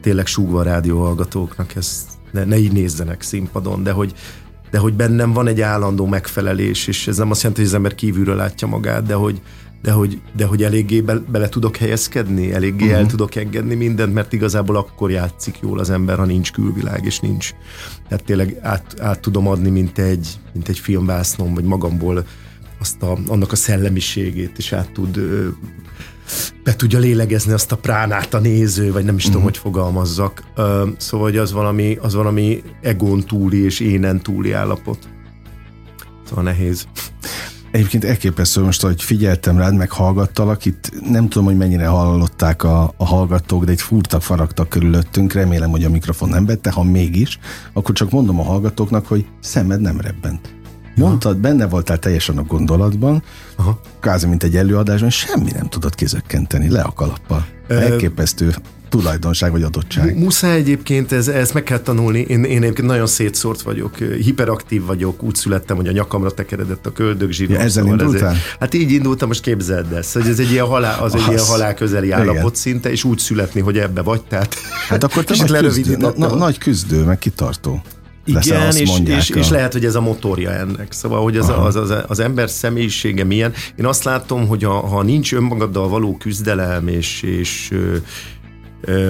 tényleg 0.00 0.26
súgva 0.26 0.58
a 0.60 0.62
rádióhallgatóknak, 0.62 1.74
ez 1.74 2.06
ne, 2.32 2.44
ne 2.44 2.58
így 2.58 2.72
nézzenek 2.72 3.22
színpadon, 3.22 3.82
de 3.82 3.92
hogy, 3.92 4.12
de 4.70 4.78
hogy 4.78 4.94
bennem 4.94 5.32
van 5.32 5.46
egy 5.46 5.60
állandó 5.60 6.06
megfelelés, 6.06 6.86
és 6.86 7.06
ez 7.06 7.16
nem 7.16 7.30
azt 7.30 7.40
jelenti, 7.40 7.60
hogy 7.62 7.70
az 7.70 7.76
ember 7.76 7.94
kívülről 7.94 8.36
látja 8.36 8.68
magát, 8.68 9.06
de 9.06 9.14
hogy, 9.14 9.40
de 9.82 9.92
hogy, 9.92 10.20
de 10.36 10.44
hogy 10.44 10.62
eléggé 10.62 11.00
be, 11.00 11.14
bele 11.14 11.48
tudok 11.48 11.76
helyezkedni, 11.76 12.52
eléggé 12.52 12.84
uh-huh. 12.84 12.98
el 12.98 13.06
tudok 13.06 13.34
engedni 13.34 13.74
mindent, 13.74 14.14
mert 14.14 14.32
igazából 14.32 14.76
akkor 14.76 15.10
játszik 15.10 15.58
jól 15.62 15.78
az 15.78 15.90
ember, 15.90 16.18
ha 16.18 16.24
nincs 16.24 16.52
külvilág, 16.52 17.04
és 17.04 17.20
nincs. 17.20 17.50
Tehát 18.08 18.24
tényleg 18.24 18.58
át, 18.62 19.00
át 19.00 19.20
tudom 19.20 19.48
adni, 19.48 19.70
mint 19.70 19.98
egy, 19.98 20.28
mint 20.52 20.68
egy 20.68 20.78
filmvásznom, 20.78 21.54
vagy 21.54 21.64
magamból 21.64 22.24
azt 22.84 23.02
a, 23.02 23.18
annak 23.26 23.52
a 23.52 23.56
szellemiségét, 23.56 24.58
és 24.58 24.72
át 24.72 24.92
tud 24.92 25.20
be 26.64 26.76
tudja 26.76 26.98
lélegezni 26.98 27.52
azt 27.52 27.72
a 27.72 27.76
pránát 27.76 28.34
a 28.34 28.38
néző, 28.38 28.92
vagy 28.92 29.04
nem 29.04 29.16
is 29.16 29.24
tudom, 29.24 29.42
hogy 29.42 29.56
fogalmazzak. 29.56 30.42
Szóval, 30.96 31.26
hogy 31.26 31.36
az 31.36 31.52
valami, 31.52 31.98
az 32.00 32.14
valami 32.14 32.62
egón 32.80 33.20
túli 33.20 33.64
és 33.64 33.80
énen 33.80 34.22
túli 34.22 34.52
állapot. 34.52 34.98
Szóval 36.28 36.44
nehéz. 36.44 36.86
Egyébként 37.70 38.04
elképesztő 38.04 38.62
most, 38.62 38.82
hogy 38.82 39.02
figyeltem 39.02 39.58
rád, 39.58 39.74
meg 39.74 39.90
hallgattalak, 39.90 40.64
itt 40.64 40.92
nem 41.10 41.28
tudom, 41.28 41.44
hogy 41.46 41.56
mennyire 41.56 41.86
hallották 41.86 42.62
a, 42.62 42.94
a 42.96 43.04
hallgatók, 43.04 43.64
de 43.64 43.72
itt 43.72 43.80
fúrtak, 43.80 44.22
faragtak 44.22 44.68
körülöttünk, 44.68 45.32
remélem, 45.32 45.70
hogy 45.70 45.84
a 45.84 45.90
mikrofon 45.90 46.28
nem 46.28 46.46
vette, 46.46 46.70
ha 46.70 46.82
mégis, 46.82 47.38
akkor 47.72 47.94
csak 47.94 48.10
mondom 48.10 48.40
a 48.40 48.42
hallgatóknak, 48.42 49.06
hogy 49.06 49.26
szemed 49.40 49.80
nem 49.80 50.00
rebbent. 50.00 50.63
Mondtad, 50.94 51.36
benne 51.36 51.66
voltál 51.66 51.98
teljesen 51.98 52.38
a 52.38 52.42
gondolatban, 52.42 53.22
Aha. 53.56 53.80
kázi, 54.00 54.26
mint 54.26 54.42
egy 54.42 54.56
előadásban, 54.56 55.10
semmi 55.10 55.50
nem 55.50 55.68
tudod 55.68 55.94
kizökkenteni, 55.94 56.70
le 56.70 56.80
a 56.80 56.92
kalappal. 56.92 57.46
Elképesztő 57.68 58.54
tulajdonság 58.88 59.50
vagy 59.50 59.62
adottság. 59.62 60.18
Muszáj 60.18 60.56
egyébként, 60.56 61.12
ez, 61.12 61.28
ezt 61.28 61.54
meg 61.54 61.62
kell 61.62 61.78
tanulni. 61.78 62.18
Én, 62.18 62.44
én 62.44 62.62
egyébként 62.62 62.88
nagyon 62.88 63.06
szétszórt 63.06 63.62
vagyok, 63.62 63.96
hiperaktív 63.96 64.84
vagyok, 64.84 65.22
úgy 65.22 65.34
születtem, 65.34 65.76
hogy 65.76 65.88
a 65.88 65.92
nyakamra 65.92 66.30
tekeredett 66.30 66.86
a 66.86 66.92
köldögzsírom. 66.92 67.54
Ja, 67.54 67.60
ezzel 67.60 67.82
szóval 67.82 67.98
indultál? 67.98 68.30
Ez, 68.30 68.36
hát 68.60 68.74
így 68.74 68.90
indultam, 68.90 69.28
most 69.28 69.40
képzeld 69.40 69.92
ezt, 69.92 70.12
hogy 70.12 70.26
ez 70.26 70.38
egy 70.38 70.50
ilyen 70.50 70.66
halál, 70.66 71.02
az 71.02 71.14
egy 71.14 71.20
Az. 71.20 71.28
ilyen 71.28 71.44
halál 71.44 71.74
közeli 71.74 72.06
Igen. 72.06 72.18
állapot 72.20 72.56
szinte, 72.56 72.90
és 72.90 73.04
úgy 73.04 73.18
születni, 73.18 73.60
hogy 73.60 73.78
ebbe 73.78 74.02
vagy, 74.02 74.22
tehát 74.22 74.54
Hát 74.88 75.04
akkor 75.04 75.24
te 75.24 75.34
nagy 75.46 75.58
küzdő, 75.58 75.96
na, 75.96 76.12
na, 76.16 76.34
nagy 76.34 76.58
küzdő, 76.58 77.02
meg 77.02 77.18
kitartó. 77.18 77.82
Igen, 78.24 78.76
és, 78.76 78.88
mondják 78.88 79.18
és, 79.20 79.30
a- 79.30 79.38
és 79.38 79.48
lehet, 79.48 79.72
hogy 79.72 79.84
ez 79.84 79.94
a 79.94 80.00
motorja 80.00 80.50
ennek. 80.50 80.92
Szóval, 80.92 81.22
hogy 81.22 81.36
az, 81.36 81.48
az, 81.48 81.76
az, 81.76 81.94
az 82.06 82.18
ember 82.18 82.50
személyisége 82.50 83.24
milyen. 83.24 83.52
Én 83.78 83.86
azt 83.86 84.04
látom, 84.04 84.46
hogy 84.46 84.62
ha, 84.62 84.86
ha 84.86 85.02
nincs 85.02 85.32
önmagaddal 85.34 85.88
való 85.88 86.16
küzdelem, 86.16 86.88
és, 86.88 87.22
és 87.22 87.70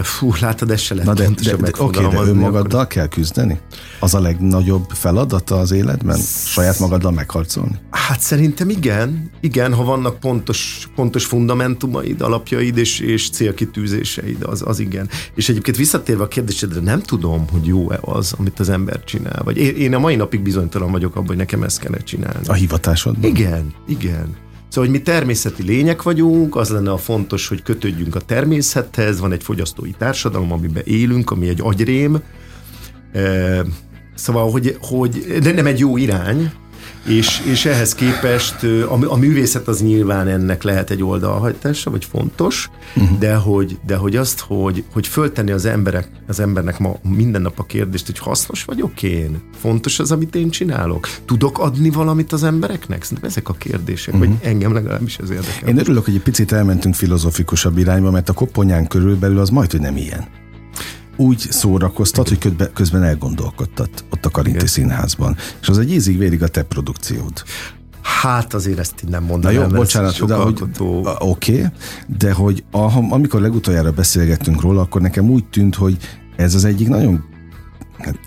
fú, 0.02 0.33
látod, 0.40 0.71
ez 0.71 0.81
se 0.81 0.95
lehet 0.95 1.09
Na 1.09 1.14
de, 1.14 1.28
de, 1.43 1.57
de 1.57 1.71
oké, 1.78 2.07
de 2.07 2.16
önmagaddal 2.16 2.81
akkor- 2.81 2.87
kell 2.87 3.07
küzdeni? 3.09 3.61
Az 4.00 4.14
a 4.14 4.21
legnagyobb 4.21 4.90
feladata 4.90 5.59
az 5.59 5.71
életben? 5.71 6.19
Saját 6.47 6.78
magaddal 6.78 7.12
megharcolni? 7.12 7.78
Hát 7.90 8.21
szerintem 8.21 8.69
igen, 8.69 9.31
igen, 9.40 9.75
ha 9.75 9.85
vannak 9.85 10.21
pontos, 10.21 10.88
pontos 10.95 11.25
fundamentumaid, 11.25 12.21
alapjaid 12.21 12.76
és, 12.76 13.00
és 13.00 13.31
célkitűzéseid, 13.31 14.43
az, 14.43 14.62
az 14.66 14.78
igen. 14.78 15.09
És 15.35 15.49
egyébként 15.49 15.76
visszatérve 15.76 16.23
a 16.23 16.28
kérdésedre, 16.28 16.81
nem 16.81 17.00
tudom, 17.00 17.45
hogy 17.52 17.66
jó-e 17.66 17.99
az, 18.00 18.35
amit 18.38 18.61
az 18.61 18.69
ember 18.69 19.04
csinál. 19.04 19.43
Vagy 19.45 19.57
én, 19.57 19.76
én 19.76 19.95
a 19.95 19.99
mai 19.99 20.16
napig 20.16 20.40
bizonytalan 20.40 20.90
vagyok 20.90 21.16
abban, 21.16 21.26
hogy 21.26 21.37
nekem 21.37 21.62
ezt 21.62 21.78
kellene 21.78 22.02
csinálni. 22.02 22.47
A 22.47 22.52
hivatásodban? 22.52 23.31
Igen, 23.31 23.75
igen. 23.87 24.43
Szóval, 24.75 24.90
hogy 24.90 24.99
mi 24.99 25.04
természeti 25.04 25.62
lények 25.62 26.02
vagyunk, 26.02 26.57
az 26.57 26.69
lenne 26.69 26.90
a 26.90 26.97
fontos, 26.97 27.49
hogy 27.49 27.62
kötődjünk 27.62 28.14
a 28.14 28.21
természethez, 28.21 29.21
van 29.21 29.33
egy 29.33 29.43
fogyasztói 29.43 29.90
társadalom, 29.90 30.52
amiben 30.52 30.83
élünk, 30.87 31.31
ami 31.31 31.49
egy 31.49 31.61
agyrém. 31.62 32.23
Szóval, 34.14 34.50
hogy, 34.50 34.76
hogy 34.81 35.38
de 35.43 35.52
nem 35.52 35.66
egy 35.66 35.78
jó 35.78 35.97
irány, 35.97 36.52
és, 37.07 37.43
és 37.47 37.65
ehhez 37.65 37.95
képest 37.95 38.63
a, 38.63 39.13
a 39.13 39.17
művészet 39.17 39.69
az 39.69 39.83
nyilván 39.83 40.29
ennek 40.29 40.63
lehet 40.63 40.91
egy 40.91 41.03
oldalhajtása, 41.03 41.91
vagy 41.91 42.05
fontos, 42.05 42.71
uh-huh. 42.97 43.19
de, 43.19 43.35
hogy, 43.35 43.79
de 43.87 43.97
hogy 43.97 44.17
azt, 44.17 44.41
hogy, 44.41 44.85
hogy 44.93 45.07
föltenni 45.07 45.51
az, 45.51 45.65
emberek, 45.65 46.09
az 46.27 46.41
embernek 46.41 46.79
ma 46.79 46.97
minden 47.03 47.43
nap 47.43 47.59
a 47.59 47.65
kérdést, 47.65 48.07
hogy 48.07 48.19
hasznos 48.19 48.65
vagyok 48.65 49.03
én? 49.03 49.43
Fontos 49.61 49.99
az, 49.99 50.13
amit 50.13 50.35
én 50.35 50.51
csinálok? 50.51 51.09
Tudok 51.25 51.59
adni 51.59 51.91
valamit 51.91 52.33
az 52.33 52.43
embereknek? 52.43 53.03
Szerintem 53.03 53.29
ezek 53.29 53.49
a 53.49 53.53
kérdések, 53.53 54.15
uh-huh. 54.15 54.29
vagy 54.29 54.39
engem 54.43 54.73
legalábbis 54.73 55.17
ez 55.19 55.31
érdekel. 55.31 55.69
Én 55.69 55.79
örülök, 55.79 56.05
hogy 56.05 56.15
egy 56.15 56.23
picit 56.23 56.53
elmentünk 56.53 56.95
filozofikusabb 56.95 57.79
irányba, 57.79 58.11
mert 58.11 58.29
a 58.29 58.33
koponyán 58.33 58.87
körülbelül 58.87 59.39
az 59.39 59.51
majd, 59.51 59.71
hogy 59.71 59.81
nem 59.81 59.97
ilyen. 59.97 60.43
Úgy 61.16 61.38
szórakoztat, 61.38 62.28
hogy 62.28 62.38
közben, 62.38 62.71
közben 62.73 63.02
elgondolkodtat 63.02 64.04
ott 64.11 64.25
a 64.25 64.30
Karinti 64.30 64.56
Igen. 64.56 64.68
Színházban. 64.68 65.37
És 65.61 65.68
az 65.68 65.78
egy 65.78 65.92
ízig-vérig 65.92 66.42
a 66.42 66.49
te 66.49 66.62
produkciód. 66.62 67.42
Hát 68.02 68.54
azért 68.54 68.78
ezt 68.78 68.94
így 69.04 69.11
nem 69.11 69.23
Na 69.23 69.28
mondanám. 69.28 69.56
jó, 69.56 69.61
mert 69.62 69.75
bocsánat, 69.75 70.26
de 70.26 70.35
hogy, 70.35 70.62
oké, 71.18 71.54
okay, 71.54 71.66
de 72.18 72.33
hogy 72.33 72.64
a, 72.71 73.12
amikor 73.12 73.40
legutoljára 73.40 73.92
beszélgettünk 73.92 74.61
róla, 74.61 74.80
akkor 74.80 75.00
nekem 75.00 75.30
úgy 75.30 75.44
tűnt, 75.44 75.75
hogy 75.75 75.97
ez 76.37 76.54
az 76.54 76.64
egyik 76.64 76.88
nagyon 76.88 77.25
hát, 77.99 78.18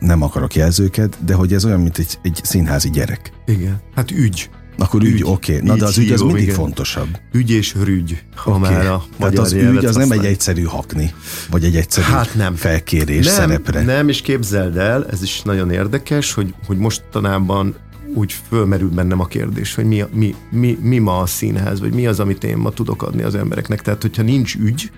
nem 0.00 0.22
akarok 0.22 0.54
jelzőket, 0.54 1.24
de 1.24 1.34
hogy 1.34 1.52
ez 1.52 1.64
olyan, 1.64 1.80
mint 1.80 1.98
egy, 1.98 2.18
egy 2.22 2.40
színházi 2.42 2.90
gyerek. 2.90 3.32
Igen. 3.46 3.80
Hát 3.94 4.10
ügy. 4.10 4.50
Akkor 4.78 5.02
ügy, 5.02 5.12
ügy 5.12 5.22
oké. 5.24 5.54
Okay. 5.54 5.66
Na 5.66 5.76
de 5.76 5.84
az 5.84 5.98
ügy 5.98 6.12
az 6.12 6.20
mindig 6.20 6.42
igen. 6.42 6.54
fontosabb. 6.54 7.08
Ügy 7.32 7.50
és 7.50 7.74
rügy, 7.84 8.22
ha 8.34 8.50
okay. 8.50 8.60
már 8.60 8.86
a 8.86 9.04
Tehát 9.18 9.38
az 9.38 9.52
ügy 9.52 9.84
az 9.84 9.96
nem 9.96 10.10
egy 10.10 10.24
egyszerű 10.24 10.62
hakni, 10.62 11.14
vagy 11.50 11.64
egy 11.64 11.76
egyszerű 11.76 12.06
hát 12.06 12.34
nem. 12.34 12.54
felkérés 12.54 13.24
nem, 13.24 13.34
szerepre. 13.34 13.82
Nem, 13.82 14.08
és 14.08 14.20
képzeld 14.20 14.76
el, 14.76 15.06
ez 15.06 15.22
is 15.22 15.42
nagyon 15.42 15.70
érdekes, 15.70 16.32
hogy, 16.32 16.54
hogy 16.66 16.76
mostanában 16.76 17.74
úgy 18.14 18.34
fölmerül 18.48 18.90
bennem 18.90 19.20
a 19.20 19.26
kérdés, 19.26 19.74
hogy 19.74 19.84
mi, 19.84 20.04
mi, 20.12 20.34
mi, 20.50 20.78
mi 20.80 20.98
ma 20.98 21.18
a 21.18 21.26
színház, 21.26 21.80
vagy 21.80 21.92
mi 21.92 22.06
az, 22.06 22.20
amit 22.20 22.44
én 22.44 22.56
ma 22.56 22.70
tudok 22.70 23.02
adni 23.02 23.22
az 23.22 23.34
embereknek. 23.34 23.82
Tehát, 23.82 24.02
hogyha 24.02 24.22
nincs 24.22 24.54
ügy, 24.54 24.90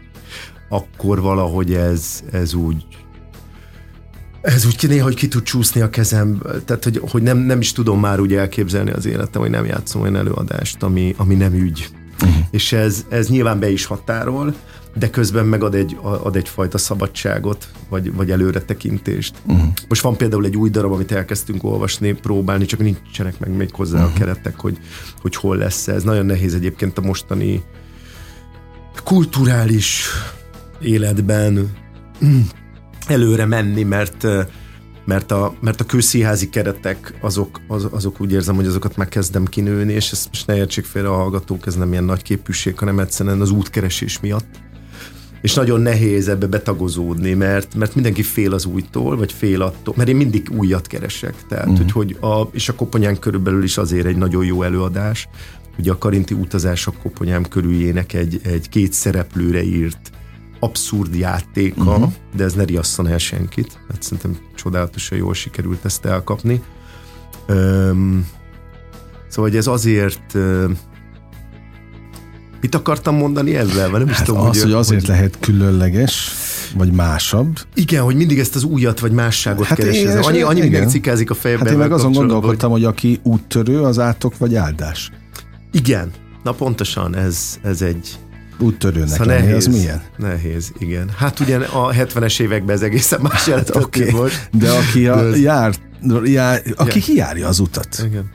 akkor 0.68 1.20
valahogy 1.20 1.74
ez, 1.74 2.22
ez 2.32 2.54
úgy 2.54 2.84
ez 4.46 4.66
úgy 4.66 4.88
néha, 4.88 5.04
hogy 5.04 5.14
ki 5.14 5.28
tud 5.28 5.42
csúszni 5.42 5.80
a 5.80 5.90
kezem, 5.90 6.42
tehát 6.64 6.84
hogy, 6.84 7.00
hogy 7.10 7.22
nem, 7.22 7.38
nem 7.38 7.60
is 7.60 7.72
tudom 7.72 8.00
már 8.00 8.20
úgy 8.20 8.34
elképzelni 8.34 8.90
az 8.90 9.06
életem, 9.06 9.40
hogy 9.40 9.50
nem 9.50 9.64
játszom 9.64 10.02
olyan 10.02 10.16
előadást, 10.16 10.82
ami, 10.82 11.14
ami 11.16 11.34
nem 11.34 11.54
ügy. 11.54 11.88
Uh-huh. 12.22 12.36
És 12.50 12.72
ez, 12.72 13.04
ez 13.08 13.28
nyilván 13.28 13.58
be 13.58 13.70
is 13.70 13.84
határol, 13.84 14.54
de 14.94 15.10
közben 15.10 15.46
megad 15.46 15.74
egy, 15.74 15.96
ad 16.02 16.36
egyfajta 16.36 16.78
szabadságot, 16.78 17.68
vagy, 17.88 18.14
vagy 18.14 18.30
előretekintést. 18.30 19.34
Uh-huh. 19.46 19.68
Most 19.88 20.02
van 20.02 20.16
például 20.16 20.44
egy 20.44 20.56
új 20.56 20.70
darab, 20.70 20.92
amit 20.92 21.12
elkezdtünk 21.12 21.64
olvasni, 21.64 22.12
próbálni, 22.12 22.64
csak 22.64 22.80
nincsenek 22.80 23.38
meg 23.38 23.50
még 23.50 23.70
hozzá 23.72 23.98
uh-huh. 23.98 24.14
a 24.14 24.18
keretek, 24.18 24.60
hogy, 24.60 24.78
hogy 25.20 25.36
hol 25.36 25.56
lesz 25.56 25.88
ez. 25.88 26.02
Nagyon 26.02 26.26
nehéz 26.26 26.54
egyébként 26.54 26.98
a 26.98 27.00
mostani 27.00 27.62
kulturális 29.04 30.06
életben 30.80 31.70
előre 33.06 33.46
menni, 33.46 33.82
mert 33.82 34.26
mert 35.06 35.30
a, 35.30 35.54
mert 35.60 35.80
a 35.80 35.84
kőszínházi 35.84 36.48
keretek 36.48 37.14
azok, 37.20 37.60
az, 37.68 37.88
azok 37.90 38.20
úgy 38.20 38.32
érzem, 38.32 38.54
hogy 38.54 38.66
azokat 38.66 38.96
meg 38.96 39.08
kezdem 39.08 39.44
kinőni, 39.44 39.92
és 39.92 40.10
ezt 40.10 40.28
most 40.28 40.46
ne 40.46 40.56
értsék 40.56 40.84
félre 40.84 41.08
a 41.08 41.14
hallgatók, 41.14 41.66
ez 41.66 41.74
nem 41.74 41.92
ilyen 41.92 42.04
nagy 42.04 42.22
képűség, 42.22 42.78
hanem 42.78 42.98
egyszerűen 42.98 43.40
az 43.40 43.50
útkeresés 43.50 44.20
miatt. 44.20 44.64
És 45.40 45.54
nagyon 45.54 45.80
nehéz 45.80 46.28
ebbe 46.28 46.46
betagozódni, 46.46 47.34
mert, 47.34 47.74
mert 47.74 47.94
mindenki 47.94 48.22
fél 48.22 48.52
az 48.54 48.64
újtól, 48.64 49.16
vagy 49.16 49.32
fél 49.32 49.62
attól, 49.62 49.94
mert 49.96 50.08
én 50.08 50.16
mindig 50.16 50.50
újat 50.56 50.86
keresek. 50.86 51.34
Tehát, 51.48 51.68
uh-huh. 51.68 51.90
hogy, 51.90 52.16
hogy 52.20 52.30
a, 52.30 52.48
és 52.52 52.68
a 52.68 52.74
Koponyán 52.74 53.18
körülbelül 53.18 53.62
is 53.62 53.76
azért 53.78 54.06
egy 54.06 54.16
nagyon 54.16 54.44
jó 54.44 54.62
előadás. 54.62 55.28
Ugye 55.78 55.92
a 55.92 55.98
Karinti 55.98 56.34
utazás 56.34 56.86
a 56.86 56.92
Koponyám 57.02 57.44
körüljének 57.44 58.12
egy, 58.12 58.40
egy 58.44 58.68
két 58.68 58.92
szereplőre 58.92 59.62
írt 59.62 60.10
abszurd 60.60 61.14
játéka, 61.14 61.90
uh-huh. 61.90 62.12
de 62.36 62.44
ez 62.44 62.52
ne 62.54 62.64
riasszon 62.64 63.06
el 63.06 63.18
senkit, 63.18 63.78
mert 63.88 64.02
szerintem 64.02 64.36
csodálatosan 64.54 65.18
jól 65.18 65.34
sikerült 65.34 65.84
ezt 65.84 66.04
elkapni. 66.04 66.62
Öm, 67.46 68.26
szóval, 69.28 69.50
hogy 69.50 69.58
ez 69.58 69.66
azért 69.66 70.36
Mit 72.60 72.74
akartam 72.74 73.16
mondani 73.16 73.56
ezzel? 73.56 73.90
nem 73.90 74.08
hát 74.08 74.24
tudom, 74.24 74.40
az, 74.40 74.46
hogy, 74.46 74.62
hogy 74.62 74.72
azért 74.72 75.00
hogy... 75.00 75.08
lehet 75.08 75.36
különleges, 75.40 76.30
vagy 76.76 76.92
másabb. 76.92 77.58
Igen, 77.74 78.02
hogy 78.02 78.16
mindig 78.16 78.38
ezt 78.38 78.54
az 78.54 78.64
újat 78.64 79.00
vagy 79.00 79.12
másságot 79.12 79.66
hát 79.66 79.78
keresi. 79.78 79.98
Én, 79.98 80.08
annyi, 80.08 80.42
annyi 80.42 80.60
igen. 80.60 80.88
cikázik 80.88 81.30
a 81.30 81.34
fejemben. 81.34 81.66
Hát 81.66 81.76
én 81.76 81.82
meg 81.82 81.92
azon 81.92 82.12
gondolkodtam, 82.12 82.70
hogy... 82.70 82.82
hogy 82.82 82.90
aki 82.92 83.20
úttörő, 83.22 83.80
az 83.80 83.98
átok 83.98 84.38
vagy 84.38 84.54
áldás. 84.54 85.10
Igen, 85.72 86.10
na 86.42 86.52
pontosan 86.52 87.16
ez, 87.16 87.58
ez 87.62 87.82
egy, 87.82 88.18
úttörőnek 88.58 89.08
szóval 89.08 89.26
lenni, 89.26 89.46
nehéz, 89.46 89.66
az 89.66 89.74
milyen? 89.74 90.02
Nehéz, 90.16 90.72
igen. 90.78 91.10
Hát 91.16 91.40
ugye 91.40 91.56
a 91.56 91.92
70-es 91.92 92.40
években 92.40 92.74
ez 92.74 92.82
egészen 92.82 93.20
más 93.20 93.32
hát 93.32 93.46
jelentett 93.46 93.84
okay. 93.84 94.10
volt. 94.10 94.48
De 94.52 94.70
aki 94.70 95.06
a, 95.06 95.30
de 95.30 95.36
jár, 95.36 95.74
jár, 96.24 96.62
aki 96.76 96.88
igen. 96.88 97.02
kijárja 97.02 97.48
az 97.48 97.58
utat. 97.58 98.02
Igen. 98.06 98.30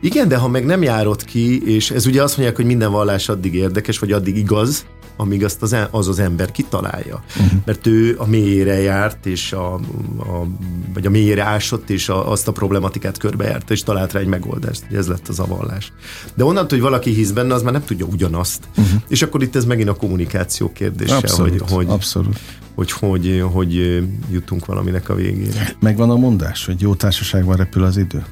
Igen, 0.00 0.28
de 0.28 0.36
ha 0.36 0.48
meg 0.48 0.64
nem 0.64 0.82
járod 0.82 1.24
ki, 1.24 1.74
és 1.74 1.90
ez 1.90 2.06
ugye 2.06 2.22
azt 2.22 2.36
mondják, 2.36 2.56
hogy 2.56 2.66
minden 2.66 2.90
vallás 2.90 3.28
addig 3.28 3.54
érdekes, 3.54 3.98
vagy 3.98 4.12
addig 4.12 4.36
igaz, 4.36 4.86
amíg 5.16 5.44
azt 5.44 5.62
az, 5.62 5.76
az, 5.90 6.08
az 6.08 6.18
ember 6.18 6.50
kitalálja. 6.50 7.22
Uh-huh. 7.28 7.60
Mert 7.64 7.86
ő 7.86 8.14
a 8.18 8.26
mélyére 8.26 8.80
járt, 8.80 9.26
és 9.26 9.52
a, 9.52 9.74
a, 9.74 10.46
vagy 10.94 11.06
a 11.06 11.10
mélyére 11.10 11.44
ásott, 11.44 11.90
és 11.90 12.08
a, 12.08 12.30
azt 12.30 12.48
a 12.48 12.52
problematikát 12.52 13.18
körbejárta, 13.18 13.72
és 13.72 13.82
talált 13.82 14.12
rá 14.12 14.20
egy 14.20 14.26
megoldást. 14.26 14.84
Ez 14.92 15.06
lett 15.06 15.28
az 15.28 15.38
a 15.38 15.46
vallás. 15.46 15.92
De 16.34 16.44
onnantól, 16.44 16.78
hogy 16.78 16.88
valaki 16.88 17.10
hisz 17.10 17.30
benne, 17.30 17.54
az 17.54 17.62
már 17.62 17.72
nem 17.72 17.84
tudja 17.84 18.06
ugyanazt. 18.06 18.68
Uh-huh. 18.76 19.00
És 19.08 19.22
akkor 19.22 19.42
itt 19.42 19.56
ez 19.56 19.64
megint 19.64 19.88
a 19.88 19.94
kommunikáció 19.94 20.72
kérdése, 20.72 21.14
abszolút, 21.14 21.60
hogy, 21.60 21.70
hogy, 21.70 21.86
abszolút. 21.88 22.38
Hogy, 22.74 22.92
hogy, 22.92 23.42
hogy, 23.42 23.42
hogy 23.52 24.02
jutunk 24.30 24.66
valaminek 24.66 25.08
a 25.08 25.14
végére. 25.14 25.76
Megvan 25.80 26.10
a 26.10 26.16
mondás, 26.16 26.66
hogy 26.66 26.80
jó 26.80 26.94
társaságban 26.94 27.56
repül 27.56 27.84
az 27.84 27.96
idő? 27.96 28.24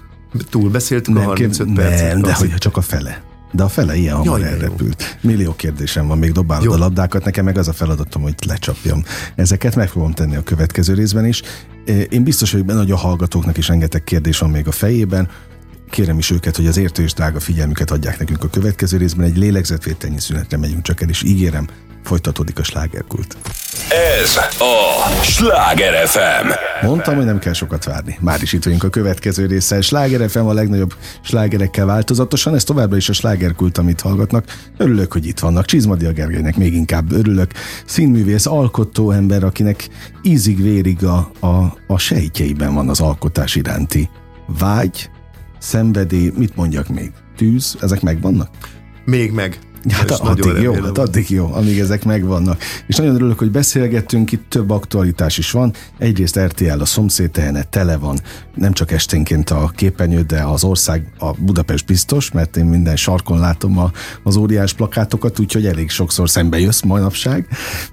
Túlbeszéltük 0.51 1.15
nem, 1.15 1.23
a 1.23 1.27
35 1.27 1.75
percet. 1.75 2.13
Nem, 2.13 2.23
de 2.23 2.35
hogy 2.35 2.55
csak 2.55 2.77
a 2.77 2.81
fele. 2.81 3.34
De 3.55 3.63
a 3.63 3.69
fele 3.69 3.97
ilyen 3.97 4.17
hamar 4.17 4.41
Jaj, 4.41 4.49
elrepült. 4.49 5.19
Millió 5.21 5.55
kérdésem 5.57 6.07
van, 6.07 6.19
még 6.19 6.33
dobálod 6.33 6.73
a 6.73 6.79
labdákat, 6.79 7.25
nekem 7.25 7.45
meg 7.45 7.59
az 7.59 7.69
a 7.69 7.73
feladatom, 7.73 8.23
hogy 8.23 8.35
lecsapjam. 8.47 9.05
Ezeket 9.35 9.75
meg 9.75 9.89
fogom 9.89 10.13
tenni 10.13 10.37
a 10.37 10.43
következő 10.43 10.95
részben 10.95 11.27
is. 11.27 11.43
Én 12.09 12.25
biztos 12.25 12.53
vagyok 12.53 12.67
benne, 12.67 12.79
hogy 12.79 12.91
a 12.91 12.97
hallgatóknak 12.97 13.57
is 13.57 13.69
rengeteg 13.69 14.05
kérdés 14.05 14.39
van 14.39 14.51
még 14.51 14.67
a 14.67 14.73
fejében. 14.73 15.29
Kérem 15.91 16.19
is 16.19 16.31
őket, 16.31 16.57
hogy 16.57 16.67
az 16.67 16.77
értő 16.77 17.03
és 17.03 17.13
drága 17.13 17.41
figyelmüket 17.41 17.91
adják 17.91 18.19
nekünk 18.19 18.45
a 18.45 18.49
következő 18.49 18.97
részben. 18.97 19.27
Egy 19.27 19.37
lélegzetvételnyi 19.37 20.21
szünetre 20.21 20.57
megyünk 20.57 20.83
csak 20.83 21.01
el, 21.01 21.09
és 21.09 21.23
ígérem, 21.23 21.67
folytatódik 22.05 22.59
a 22.59 22.63
slágerkult. 22.63 23.37
Ez 24.23 24.37
a 24.59 25.23
Sláger 25.23 26.09
FM. 26.09 26.49
Mondtam, 26.87 27.17
hogy 27.17 27.25
nem 27.25 27.39
kell 27.39 27.53
sokat 27.53 27.85
várni. 27.85 28.19
Már 28.21 28.43
is 28.43 28.53
itt 28.53 28.65
vagyunk 28.65 28.85
a 28.85 28.89
következő 28.89 29.47
résszel. 29.47 29.81
Sláger 29.81 30.31
FM 30.31 30.39
a 30.39 30.53
legnagyobb 30.53 30.95
slágerekkel 31.23 31.87
változatosan. 31.87 32.55
Ez 32.55 32.65
továbbra 32.65 32.97
is 32.97 33.09
a 33.09 33.13
slágerkult, 33.13 33.79
amit 33.79 34.01
hallgatnak. 34.01 34.45
Örülök, 34.77 35.13
hogy 35.13 35.27
itt 35.27 35.39
vannak. 35.39 35.65
Csizmadia 35.65 36.13
Gergelynek 36.13 36.57
még 36.57 36.75
inkább 36.75 37.13
örülök. 37.13 37.51
Színművész, 37.87 38.47
alkotó 38.47 39.11
ember, 39.11 39.45
akinek 39.45 39.89
ízig-vérig 40.23 41.05
a, 41.05 41.31
a, 41.41 41.77
a 41.87 41.99
sejtjeiben 41.99 42.75
van 42.75 42.89
az 42.89 43.01
alkotás 43.01 43.55
iránti 43.55 44.09
vágy, 44.47 45.11
szenvedély, 45.59 46.33
mit 46.37 46.57
mondjak 46.57 46.89
még? 46.89 47.13
Tűz, 47.37 47.77
ezek 47.81 48.01
megvannak? 48.01 48.49
Még 49.05 49.33
meg. 49.33 49.59
Hát 49.91 50.11
addig 50.11 50.63
jó, 50.63 50.73
hát 50.73 50.99
addig 50.99 51.31
jó, 51.31 51.53
amíg 51.53 51.79
ezek 51.79 52.05
megvannak. 52.05 52.63
És 52.87 52.97
nagyon 52.97 53.15
örülök, 53.15 53.39
hogy 53.39 53.51
beszélgettünk, 53.51 54.33
itt 54.33 54.45
több 54.49 54.71
aktualitás 54.71 55.39
is 55.39 55.51
van. 55.51 55.73
Egyrészt 55.99 56.39
RTL 56.39 56.81
a 56.81 56.85
szomszéd 56.85 57.31
tehene 57.31 57.63
tele 57.63 57.97
van, 57.97 58.19
nem 58.55 58.73
csak 58.73 58.93
esténként 58.93 59.51
a 59.51 59.71
képernyő, 59.75 60.23
de 60.23 60.43
az 60.43 60.65
ország, 60.65 61.13
a 61.19 61.31
Budapest 61.33 61.87
biztos, 61.87 62.31
mert 62.31 62.57
én 62.57 62.65
minden 62.65 62.97
sarkon 62.97 63.39
látom 63.39 63.79
a, 63.79 63.91
az 64.23 64.37
óriás 64.37 64.73
plakátokat, 64.73 65.39
úgyhogy 65.39 65.67
elég 65.67 65.91
sokszor 65.91 66.31
szembe 66.31 66.59
jössz 66.59 66.83
manapság. 66.83 67.49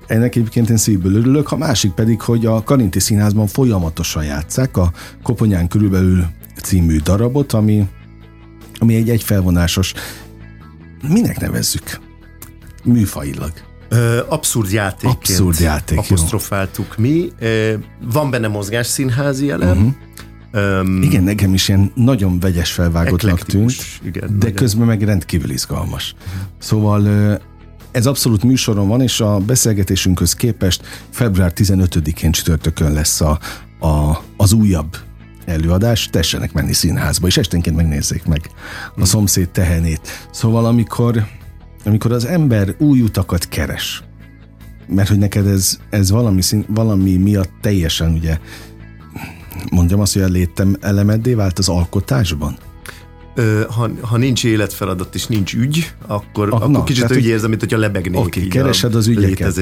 Ennek 0.07 0.35
egyébként 0.35 0.69
én 0.69 0.77
szívből 0.77 1.15
örülök. 1.15 1.51
A 1.51 1.57
másik 1.57 1.91
pedig, 1.91 2.21
hogy 2.21 2.45
a 2.45 2.63
Karinti 2.63 2.99
Színházban 2.99 3.47
folyamatosan 3.47 4.23
játszák 4.23 4.77
a 4.77 4.91
Koponyán 5.23 5.67
körülbelül 5.67 6.25
című 6.61 6.97
darabot, 6.97 7.53
ami 7.53 7.87
ami 8.81 8.95
egy 8.95 9.09
egyfelvonásos 9.09 9.93
minek 11.07 11.39
nevezzük? 11.39 11.99
Műfajilag. 12.83 13.51
Abszurd 14.29 14.71
játékként 14.71 15.15
Abszurd 15.15 15.59
játék, 15.59 15.97
apostrofáltuk 15.97 16.95
jó. 16.97 17.03
mi. 17.03 17.31
Van 18.11 18.29
benne 18.29 18.47
mozgás 18.47 18.87
színházi 18.87 19.49
elem. 19.49 19.77
Uh-huh. 19.77 19.93
Um, 20.53 21.01
igen, 21.01 21.23
nekem 21.23 21.53
is 21.53 21.67
ilyen 21.67 21.91
nagyon 21.95 22.39
vegyes 22.39 22.71
felvágottnak 22.71 23.39
tűnt, 23.39 23.75
igen, 24.03 24.27
de 24.29 24.35
nagyon. 24.37 24.53
közben 24.53 24.87
meg 24.87 25.01
rendkívül 25.01 25.49
izgalmas. 25.49 26.15
Uh-huh. 26.17 26.41
Szóval 26.59 27.07
ez 27.91 28.05
abszolút 28.05 28.43
műsoron 28.43 28.87
van, 28.87 29.01
és 29.01 29.19
a 29.21 29.37
beszélgetésünkhöz 29.37 30.33
képest 30.33 30.85
február 31.09 31.53
15-én 31.55 32.31
csütörtökön 32.31 32.93
lesz 32.93 33.21
a, 33.21 33.39
a, 33.79 34.23
az 34.37 34.53
újabb 34.53 34.97
előadás, 35.51 36.09
tessenek 36.11 36.53
menni 36.53 36.73
színházba, 36.73 37.27
és 37.27 37.37
esténként 37.37 37.75
megnézzék 37.75 38.25
meg 38.25 38.49
a 38.95 39.05
szomszéd 39.05 39.49
tehenét. 39.49 40.27
Szóval 40.31 40.65
amikor, 40.65 41.25
amikor 41.85 42.11
az 42.11 42.25
ember 42.25 42.75
új 42.77 43.01
utakat 43.01 43.47
keres, 43.47 44.03
mert 44.87 45.09
hogy 45.09 45.17
neked 45.17 45.47
ez, 45.47 45.79
ez 45.89 46.11
valami, 46.11 46.41
szín, 46.41 46.65
valami 46.67 47.17
miatt 47.17 47.51
teljesen 47.61 48.13
ugye 48.13 48.37
mondjam 49.71 49.99
azt, 49.99 50.13
hogy 50.13 50.21
a 50.21 50.27
létem 50.27 50.75
elemeddé 50.79 51.33
vált 51.33 51.59
az 51.59 51.69
alkotásban? 51.69 52.57
Ha, 53.69 53.89
ha 54.01 54.17
nincs 54.17 54.43
életfeladat 54.43 55.15
és 55.15 55.27
nincs 55.27 55.53
ügy, 55.53 55.93
akkor, 56.07 56.47
ah, 56.47 56.55
akkor 56.55 56.69
na, 56.69 56.83
kicsit 56.83 57.11
úgy 57.11 57.25
érzem, 57.25 57.49
mint 57.49 57.61
hogyha 57.61 57.77
lebegnék 57.77 58.19
okay, 58.19 58.47
keresed 58.47 58.95
az 58.95 59.07
ügyeket, 59.07 59.59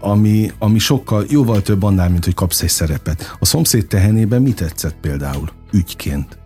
ami, 0.00 0.52
ami 0.58 0.78
sokkal, 0.78 1.24
jóval 1.28 1.62
több 1.62 1.82
annál, 1.82 2.10
mint 2.10 2.24
hogy 2.24 2.34
kapsz 2.34 2.62
egy 2.62 2.68
szerepet. 2.68 3.36
A 3.38 3.44
szomszéd 3.44 3.86
tehenében 3.86 4.42
mit 4.42 4.54
tetszett 4.56 4.96
például 5.00 5.48
ügyként? 5.72 6.38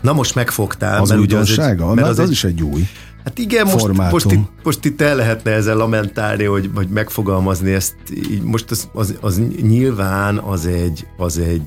Na 0.00 0.12
most 0.12 0.34
megfogtál. 0.34 1.00
Az 1.00 1.08
mert 1.08 1.20
újdonsága? 1.20 1.88
Egy, 1.88 1.94
mert 1.94 2.08
az, 2.08 2.18
az 2.18 2.24
egy, 2.24 2.30
is 2.30 2.44
egy 2.44 2.62
új 2.62 2.88
Hát 3.24 3.38
igen, 3.38 3.66
most, 3.66 4.10
most, 4.10 4.30
itt, 4.30 4.48
most 4.62 4.84
itt 4.84 5.00
el 5.00 5.16
lehetne 5.16 5.50
ezzel 5.50 5.76
lamentálni, 5.76 6.44
hogy, 6.44 6.72
vagy 6.72 6.88
megfogalmazni 6.88 7.72
ezt. 7.72 7.94
Így 8.30 8.42
most 8.42 8.70
az, 8.70 8.88
az, 8.92 9.14
az 9.20 9.40
nyilván 9.62 10.38
az 10.38 10.66
egy, 10.66 11.06
az 11.16 11.38
egy 11.38 11.62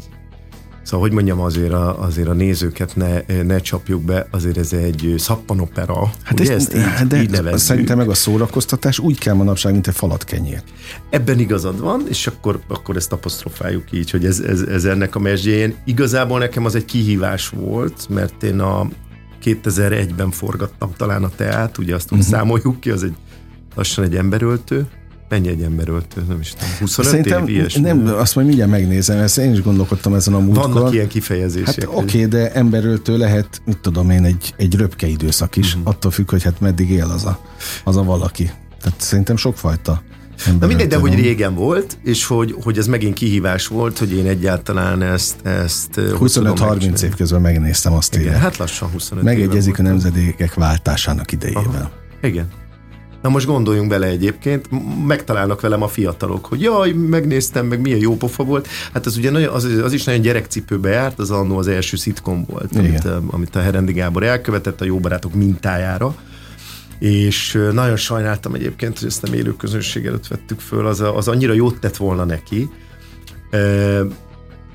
Szóval, 0.84 1.08
hogy 1.08 1.12
mondjam, 1.12 1.40
azért 1.40 1.72
a, 1.72 2.02
azért 2.02 2.28
a 2.28 2.34
nézőket 2.34 2.96
ne, 2.96 3.44
ne 3.44 3.60
csapjuk 3.60 4.02
be, 4.02 4.28
azért 4.32 4.58
ez 4.58 4.74
egy 4.74 5.14
szappanopera. 5.18 6.12
Hát 6.24 6.40
ugye 6.40 6.54
ezt, 6.54 6.74
ezt 6.74 7.02
így, 7.02 7.08
de 7.08 7.22
így 7.22 7.30
nevezzük. 7.30 7.60
Szerintem 7.60 7.98
meg 7.98 8.10
a 8.10 8.14
szórakoztatás 8.14 9.00
úgy 9.00 9.18
kell 9.18 9.34
manapság, 9.34 9.72
mint 9.72 9.88
egy 9.88 9.96
falat 9.96 10.24
kenyér. 10.24 10.62
Ebben 11.10 11.40
igazad 11.40 11.80
van, 11.80 12.04
és 12.10 12.28
akkor, 12.28 12.60
akkor 12.68 12.96
ezt 12.96 13.12
apostrofáljuk 13.12 13.92
így, 13.92 14.10
hogy 14.10 14.26
ez, 14.26 14.40
ez, 14.40 14.62
ez 14.62 14.86
ennek 14.86 15.16
a 15.16 15.20
mesdjén. 15.20 15.76
Igazából 15.86 16.40
nekem 16.40 16.66
az 16.66 16.76
egy 16.76 16.86
kihívás 16.86 17.50
volt, 17.50 18.10
mert 18.10 18.44
én 18.44 18.60
a 18.60 18.88
2001-ben 19.44 20.32
forgattam 20.32 20.94
talán 20.98 21.24
a 21.24 21.30
teát, 21.36 21.78
ugye 21.78 21.96
azt 21.96 22.12
uh-huh. 22.12 22.28
számoljuk 22.28 22.80
ki, 22.80 22.90
az 22.90 23.04
egy 23.04 23.16
lassan 23.76 24.04
egy 24.04 24.16
emberöltő, 24.16 24.88
Mennyi 25.30 25.48
egy 25.48 25.62
ember 25.62 25.88
Nem 26.28 26.40
is 26.40 26.50
tudom. 26.50 26.70
25 26.80 27.10
Szerintem 27.10 27.48
év, 27.48 27.56
ilyesmi. 27.56 27.82
Nem, 27.82 28.14
azt 28.18 28.36
majd 28.36 28.48
mindjárt 28.48 28.72
megnézem, 28.72 29.20
ezt 29.20 29.38
én 29.38 29.52
is 29.52 29.62
gondolkodtam 29.62 30.14
ezen 30.14 30.34
a 30.34 30.40
múltkor. 30.40 30.74
Vannak 30.74 30.94
ilyen 30.94 31.08
kifejezések. 31.08 31.76
Hát 31.76 31.86
oké, 31.86 32.18
okay, 32.18 32.26
de 32.26 32.52
emberöltő 32.52 33.18
lehet, 33.18 33.62
mit 33.66 33.78
tudom 33.78 34.10
én, 34.10 34.24
egy, 34.24 34.54
egy 34.58 34.76
röpke 34.76 35.08
időszak 35.08 35.56
is, 35.56 35.76
uh-huh. 35.76 35.90
attól 35.90 36.12
függ, 36.12 36.30
hogy 36.30 36.44
hát 36.44 36.60
meddig 36.60 36.90
él 36.90 37.10
az 37.14 37.26
a, 37.26 37.40
az 37.84 37.98
a 37.98 38.04
valaki. 38.04 38.52
Tehát 38.82 39.02
szerintem 39.02 39.36
sokfajta 39.36 40.02
Na 40.60 40.68
mindegy, 40.68 40.88
de 40.88 40.98
hogy 40.98 41.16
régen 41.16 41.56
volt, 41.56 41.98
és 42.04 42.26
hogy, 42.26 42.56
hogy 42.64 42.78
ez 42.78 42.88
megint 42.88 43.14
kihívás 43.14 43.68
volt, 43.68 43.98
hogy 43.98 44.14
én 44.14 44.28
egyáltalán 44.28 45.02
ezt... 45.02 45.46
ezt 45.46 45.90
25-30 45.96 47.02
év 47.02 47.16
közben 47.16 47.42
megnéztem 47.42 47.94
azt 47.94 48.16
Igen, 48.16 48.40
hát 48.40 48.58
lassan 48.58 48.90
25 48.90 49.24
Megegyezik 49.24 49.80
a 49.80 49.82
nemzedékek 49.82 50.54
váltásának 50.54 51.32
idejével. 51.32 51.64
Aha. 51.66 51.92
Igen. 52.22 52.48
Na 53.24 53.30
most 53.30 53.46
gondoljunk 53.46 53.90
bele 53.90 54.08
egyébként, 54.08 54.68
megtalálnak 55.08 55.62
velem 55.62 55.82
a 55.82 55.88
fiatalok, 55.88 56.46
hogy 56.46 56.62
jaj, 56.62 56.92
megnéztem, 56.92 57.66
meg 57.66 57.82
milyen 57.82 58.00
jó 58.00 58.16
pofa 58.18 58.44
volt. 58.44 58.68
Hát 58.94 59.06
az 59.06 59.18
ugye 59.18 59.32
nagyon, 59.32 59.54
az, 59.54 59.64
az 59.64 59.94
is 59.94 60.04
nagyon 60.04 60.22
gyerekcipőbe 60.22 60.90
járt, 60.90 61.20
az 61.20 61.32
annó 61.32 61.58
az 61.58 61.68
első 61.68 61.98
szitkom 61.98 62.46
volt, 62.50 62.76
amit, 62.76 63.08
amit 63.28 63.56
a 63.56 63.60
Herendi 63.62 63.94
Gábor 63.94 64.24
elkövetett 64.24 64.82
a 64.82 64.86
jó 64.86 65.00
barátok 65.00 65.34
mintájára 65.34 66.16
és 67.00 67.68
nagyon 67.72 67.96
sajnáltam 67.96 68.54
egyébként, 68.54 69.00
hogy 69.00 69.08
ezt 69.08 69.22
nem 69.22 69.34
élő 69.34 69.56
közönség 69.56 70.06
előtt 70.06 70.28
vettük 70.28 70.60
föl, 70.60 70.88
az, 70.88 71.00
az 71.00 71.28
annyira 71.28 71.54
jót 71.54 71.80
tett 71.80 71.98
volna 71.98 72.24
neki. 72.24 72.70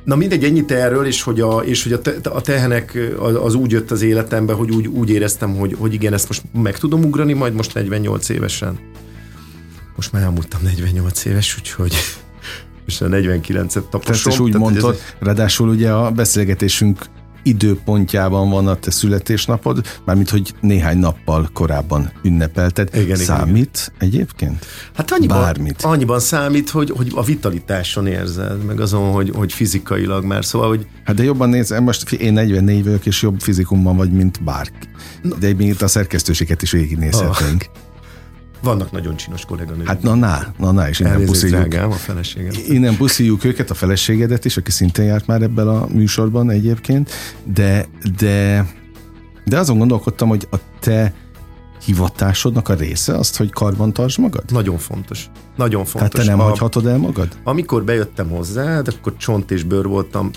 Na 0.08 0.16
mindegy, 0.16 0.44
ennyit 0.44 0.70
erről, 0.70 1.06
és 1.06 1.22
hogy 1.22 1.40
a, 1.40 1.58
és 1.64 1.82
hogy 1.82 1.92
a, 1.92 2.00
te, 2.00 2.30
a 2.30 2.40
tehenek 2.40 2.98
az, 3.18 3.34
az 3.34 3.54
úgy 3.54 3.70
jött 3.70 3.90
az 3.90 4.02
életembe, 4.02 4.52
hogy 4.52 4.70
úgy, 4.70 4.86
úgy 4.86 5.10
éreztem, 5.10 5.56
hogy, 5.56 5.76
hogy 5.78 5.94
igen, 5.94 6.12
ezt 6.12 6.28
most 6.28 6.42
meg 6.52 6.78
tudom 6.78 7.04
ugrani, 7.04 7.32
majd 7.32 7.54
most 7.54 7.74
48 7.74 8.28
évesen. 8.28 8.78
Most 9.96 10.12
már 10.12 10.22
elmúltam 10.22 10.60
48 10.62 11.24
éves, 11.24 11.56
úgyhogy 11.58 11.92
most 12.84 13.02
a 13.02 13.06
49-et 13.08 13.88
taposom. 13.88 14.12
Ezt 14.14 14.26
is 14.26 14.38
úgy 14.38 14.54
mondtad, 14.54 14.94
ez... 14.94 15.00
ráadásul 15.18 15.68
ugye 15.68 15.90
a 15.90 16.10
beszélgetésünk 16.10 17.04
időpontjában 17.48 18.50
van 18.50 18.66
a 18.66 18.74
te 18.74 18.90
születésnapod, 18.90 19.86
mármint 20.04 20.30
hogy 20.30 20.54
néhány 20.60 20.98
nappal 20.98 21.48
korábban 21.52 22.10
ünnepelted. 22.22 22.88
Igen, 22.94 23.16
számít 23.16 23.92
igen. 23.96 24.08
egyébként? 24.08 24.66
Hát 24.94 25.10
annyiban, 25.10 25.40
Bármit. 25.40 25.82
annyiban 25.82 26.20
számít, 26.20 26.70
hogy, 26.70 26.90
hogy 26.90 27.12
a 27.14 27.22
vitalitáson 27.22 28.06
érzed, 28.06 28.64
meg 28.64 28.80
azon, 28.80 29.12
hogy, 29.12 29.32
hogy 29.34 29.52
fizikailag 29.52 30.24
már, 30.24 30.44
szóval, 30.44 30.68
hogy... 30.68 30.86
Hát 31.04 31.16
de 31.16 31.22
jobban 31.22 31.48
nézem, 31.48 31.82
most 31.82 32.12
én 32.12 32.32
44 32.32 32.84
vagyok, 32.84 33.06
és 33.06 33.22
jobb 33.22 33.40
fizikumban 33.40 33.96
vagy, 33.96 34.12
mint 34.12 34.44
bárki. 34.44 34.88
De 35.38 35.54
még 35.54 35.68
itt 35.68 35.82
a 35.82 35.88
szerkesztőséget 35.88 36.62
is 36.62 36.70
végignézhetnénk. 36.70 37.64
Oh. 37.68 37.82
Vannak 38.60 38.92
nagyon 38.92 39.16
csinos 39.16 39.44
kolléganők. 39.44 39.86
Hát 39.86 40.02
na, 40.02 40.14
na, 40.14 40.38
na, 40.58 40.70
na 40.70 40.88
és 40.88 41.00
innen 41.00 41.24
puszíjuk. 41.24 41.56
Drágám, 41.56 41.90
a 41.90 41.94
feleségem. 41.94 42.52
Innen 42.66 42.96
puszíjuk 42.96 43.44
őket, 43.44 43.70
a 43.70 43.74
feleségedet 43.74 44.44
is, 44.44 44.56
aki 44.56 44.70
szintén 44.70 45.04
járt 45.04 45.26
már 45.26 45.42
ebben 45.42 45.68
a 45.68 45.86
műsorban 45.92 46.50
egyébként, 46.50 47.10
de, 47.44 47.86
de, 48.18 48.66
de 49.44 49.58
azon 49.58 49.78
gondolkodtam, 49.78 50.28
hogy 50.28 50.48
a 50.50 50.56
te 50.80 51.14
hivatásodnak 51.84 52.68
a 52.68 52.74
része 52.74 53.14
azt, 53.14 53.36
hogy 53.36 53.50
karban 53.50 53.92
tartsd 53.92 54.18
magad? 54.18 54.44
Nagyon 54.50 54.78
fontos. 54.78 55.30
Nagyon 55.56 55.84
fontos. 55.84 56.10
Tehát 56.10 56.26
te 56.26 56.32
nem 56.32 56.40
a, 56.40 56.48
hagyhatod 56.48 56.86
el 56.86 56.98
magad? 56.98 57.28
Amikor 57.44 57.84
bejöttem 57.84 58.28
hozzá, 58.28 58.78
akkor 58.78 59.16
csont 59.16 59.50
és 59.50 59.62
bőr 59.62 59.86
voltam, 59.86 60.30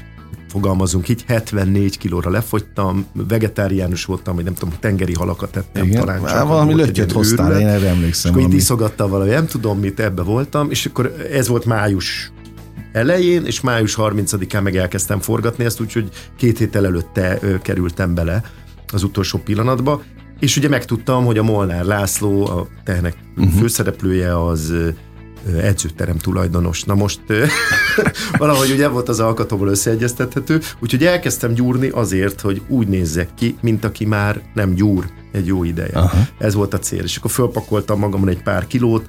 fogalmazunk 0.51 1.09
így, 1.09 1.23
74 1.27 1.97
kilóra 1.97 2.29
lefogytam, 2.29 3.05
vegetáriánus 3.13 4.05
voltam, 4.05 4.35
vagy 4.35 4.43
nem 4.43 4.53
tudom, 4.53 4.73
tengeri 4.79 5.13
halakat 5.13 5.55
ettem 5.55 5.85
Igen, 5.85 5.99
talán. 5.99 6.25
Csak 6.25 6.47
valami 6.47 6.73
lötyöt 6.73 7.11
hoztál, 7.11 7.59
én 7.59 7.67
erre 7.67 7.87
emlékszem. 7.87 8.31
És 8.31 8.37
akkor 8.37 8.51
így 8.51 8.57
iszogattam 8.57 9.09
valami, 9.09 9.29
nem 9.29 9.47
tudom 9.47 9.79
mit, 9.79 9.99
ebbe 9.99 10.21
voltam, 10.21 10.69
és 10.69 10.85
akkor 10.85 11.15
ez 11.31 11.47
volt 11.47 11.65
május 11.65 12.31
elején, 12.91 13.45
és 13.45 13.61
május 13.61 13.95
30-án 13.97 14.63
meg 14.63 14.75
elkezdtem 14.75 15.19
forgatni 15.19 15.65
ezt, 15.65 15.81
úgyhogy 15.81 16.09
két 16.37 16.57
héttel 16.57 16.85
előtte 16.85 17.39
kerültem 17.61 18.13
bele 18.13 18.43
az 18.93 19.03
utolsó 19.03 19.37
pillanatba, 19.37 20.01
és 20.39 20.57
ugye 20.57 20.69
megtudtam, 20.69 21.25
hogy 21.25 21.37
a 21.37 21.43
Molnár 21.43 21.85
László, 21.85 22.45
a 22.45 22.67
tehenek 22.83 23.15
uh-huh. 23.37 23.53
főszereplője, 23.53 24.45
az 24.45 24.73
edzőterem 25.61 26.17
tulajdonos. 26.17 26.83
Na 26.83 26.95
most 26.95 27.21
valahogy 28.37 28.71
ugye 28.71 28.87
volt 28.87 29.09
az 29.09 29.19
alkatóval 29.19 29.67
összeegyeztethető, 29.67 30.61
úgyhogy 30.79 31.05
elkezdtem 31.05 31.53
gyúrni 31.53 31.87
azért, 31.87 32.41
hogy 32.41 32.61
úgy 32.67 32.87
nézzek 32.87 33.29
ki, 33.35 33.57
mint 33.61 33.85
aki 33.85 34.05
már 34.05 34.41
nem 34.53 34.73
gyúr 34.73 35.05
egy 35.31 35.45
jó 35.45 35.63
ideje. 35.63 35.93
Aha. 35.93 36.17
Ez 36.37 36.53
volt 36.53 36.73
a 36.73 36.79
cél. 36.79 37.03
És 37.03 37.17
akkor 37.17 37.31
fölpakoltam 37.31 37.99
magamon 37.99 38.29
egy 38.29 38.43
pár 38.43 38.67
kilót, 38.67 39.05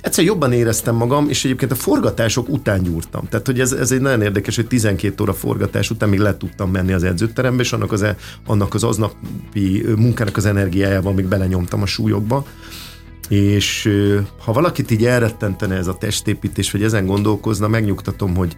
egyszer 0.00 0.24
jobban 0.24 0.52
éreztem 0.52 0.94
magam, 0.94 1.28
és 1.28 1.44
egyébként 1.44 1.72
a 1.72 1.74
forgatások 1.74 2.48
után 2.48 2.82
gyúrtam. 2.82 3.28
Tehát, 3.28 3.46
hogy 3.46 3.60
ez, 3.60 3.72
ez 3.72 3.92
egy 3.92 4.00
nagyon 4.00 4.22
érdekes, 4.22 4.56
hogy 4.56 4.66
12 4.66 5.22
óra 5.22 5.32
forgatás 5.32 5.90
után 5.90 6.08
még 6.08 6.18
le 6.18 6.36
tudtam 6.36 6.70
menni 6.70 6.92
az 6.92 7.04
edzőterembe, 7.04 7.62
és 7.62 7.72
annak 7.72 7.92
az, 7.92 8.02
e, 8.02 8.16
annak 8.46 8.74
az 8.74 8.84
aznapi 8.84 9.84
munkának 9.96 10.36
az 10.36 10.46
energiájával 10.46 11.12
még 11.12 11.26
belenyomtam 11.26 11.82
a 11.82 11.86
súlyokba 11.86 12.46
és 13.30 13.90
ha 14.38 14.52
valakit 14.52 14.90
így 14.90 15.04
elrettentene 15.04 15.76
ez 15.76 15.86
a 15.86 15.94
testépítés, 15.94 16.70
vagy 16.70 16.82
ezen 16.82 17.06
gondolkozna, 17.06 17.68
megnyugtatom, 17.68 18.34
hogy 18.34 18.56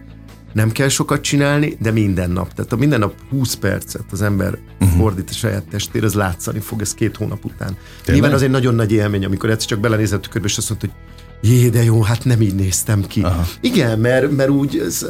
nem 0.53 0.71
kell 0.71 0.87
sokat 0.87 1.21
csinálni, 1.21 1.77
de 1.79 1.91
minden 1.91 2.31
nap. 2.31 2.53
Tehát 2.53 2.71
a 2.71 2.75
minden 2.75 2.99
nap 2.99 3.13
20 3.29 3.53
percet 3.53 4.05
az 4.11 4.21
ember 4.21 4.57
uh-huh. 4.79 4.97
fordít 4.97 5.29
a 5.29 5.33
saját 5.33 5.63
testére, 5.63 6.05
az 6.05 6.13
látszani 6.13 6.59
fog 6.59 6.81
ez 6.81 6.93
két 6.93 7.15
hónap 7.15 7.45
után. 7.45 7.67
Tényleg? 7.67 8.13
Nyilván 8.13 8.33
az 8.33 8.41
egy 8.41 8.49
nagyon 8.49 8.75
nagy 8.75 8.91
élmény, 8.91 9.25
amikor 9.25 9.49
egyszer 9.49 9.67
csak 9.67 9.79
belenézett 9.79 10.19
a 10.19 10.21
tükörbe, 10.21 10.47
és 10.47 10.57
azt 10.57 10.69
mondta, 10.69 10.87
hogy 10.87 11.12
jé, 11.43 11.69
de 11.69 11.83
jó, 11.83 12.01
hát 12.01 12.25
nem 12.25 12.41
így 12.41 12.55
néztem 12.55 13.01
ki. 13.07 13.21
Aha. 13.21 13.45
Igen, 13.61 13.99
mert, 13.99 14.31
mert 14.31 14.49
úgy, 14.49 14.77
ez, 14.85 15.05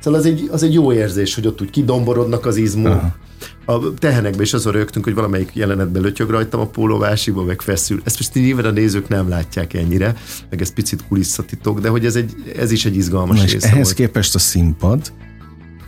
szóval 0.00 0.20
az 0.20 0.26
egy, 0.26 0.48
az 0.52 0.62
egy 0.62 0.72
jó 0.72 0.92
érzés, 0.92 1.34
hogy 1.34 1.46
ott 1.46 1.60
úgy 1.60 1.70
kidomborodnak 1.70 2.46
az 2.46 2.56
izmok. 2.56 2.86
Aha. 2.86 3.16
A 3.64 3.94
tehenekben 3.94 4.42
is 4.42 4.52
azon 4.52 4.72
rögtünk, 4.72 5.04
hogy 5.04 5.14
valamelyik 5.14 5.50
jelenetben 5.54 6.02
lötyög 6.02 6.30
rajtam 6.30 6.60
a 6.60 6.66
pólóvásiba, 6.66 7.42
meg 7.42 7.60
feszül. 7.60 8.00
Ezt 8.04 8.18
most 8.18 8.34
nyilván 8.34 8.64
a 8.64 8.70
nézők 8.70 9.08
nem 9.08 9.28
látják 9.28 9.74
ennyire, 9.74 10.14
meg 10.50 10.60
ez 10.60 10.72
picit 10.72 11.06
kulisszatitok, 11.08 11.80
de 11.80 11.88
hogy 11.88 12.04
ez, 12.04 12.16
egy, 12.16 12.34
ez 12.56 12.70
is 12.70 12.84
egy 12.84 12.96
izgalmas 12.96 13.38
Na 13.38 13.44
része 13.44 13.66
ehhez 13.66 13.82
volt. 13.82 13.94
képest 13.94 14.34
a 14.34 14.38
színpad 14.38 15.12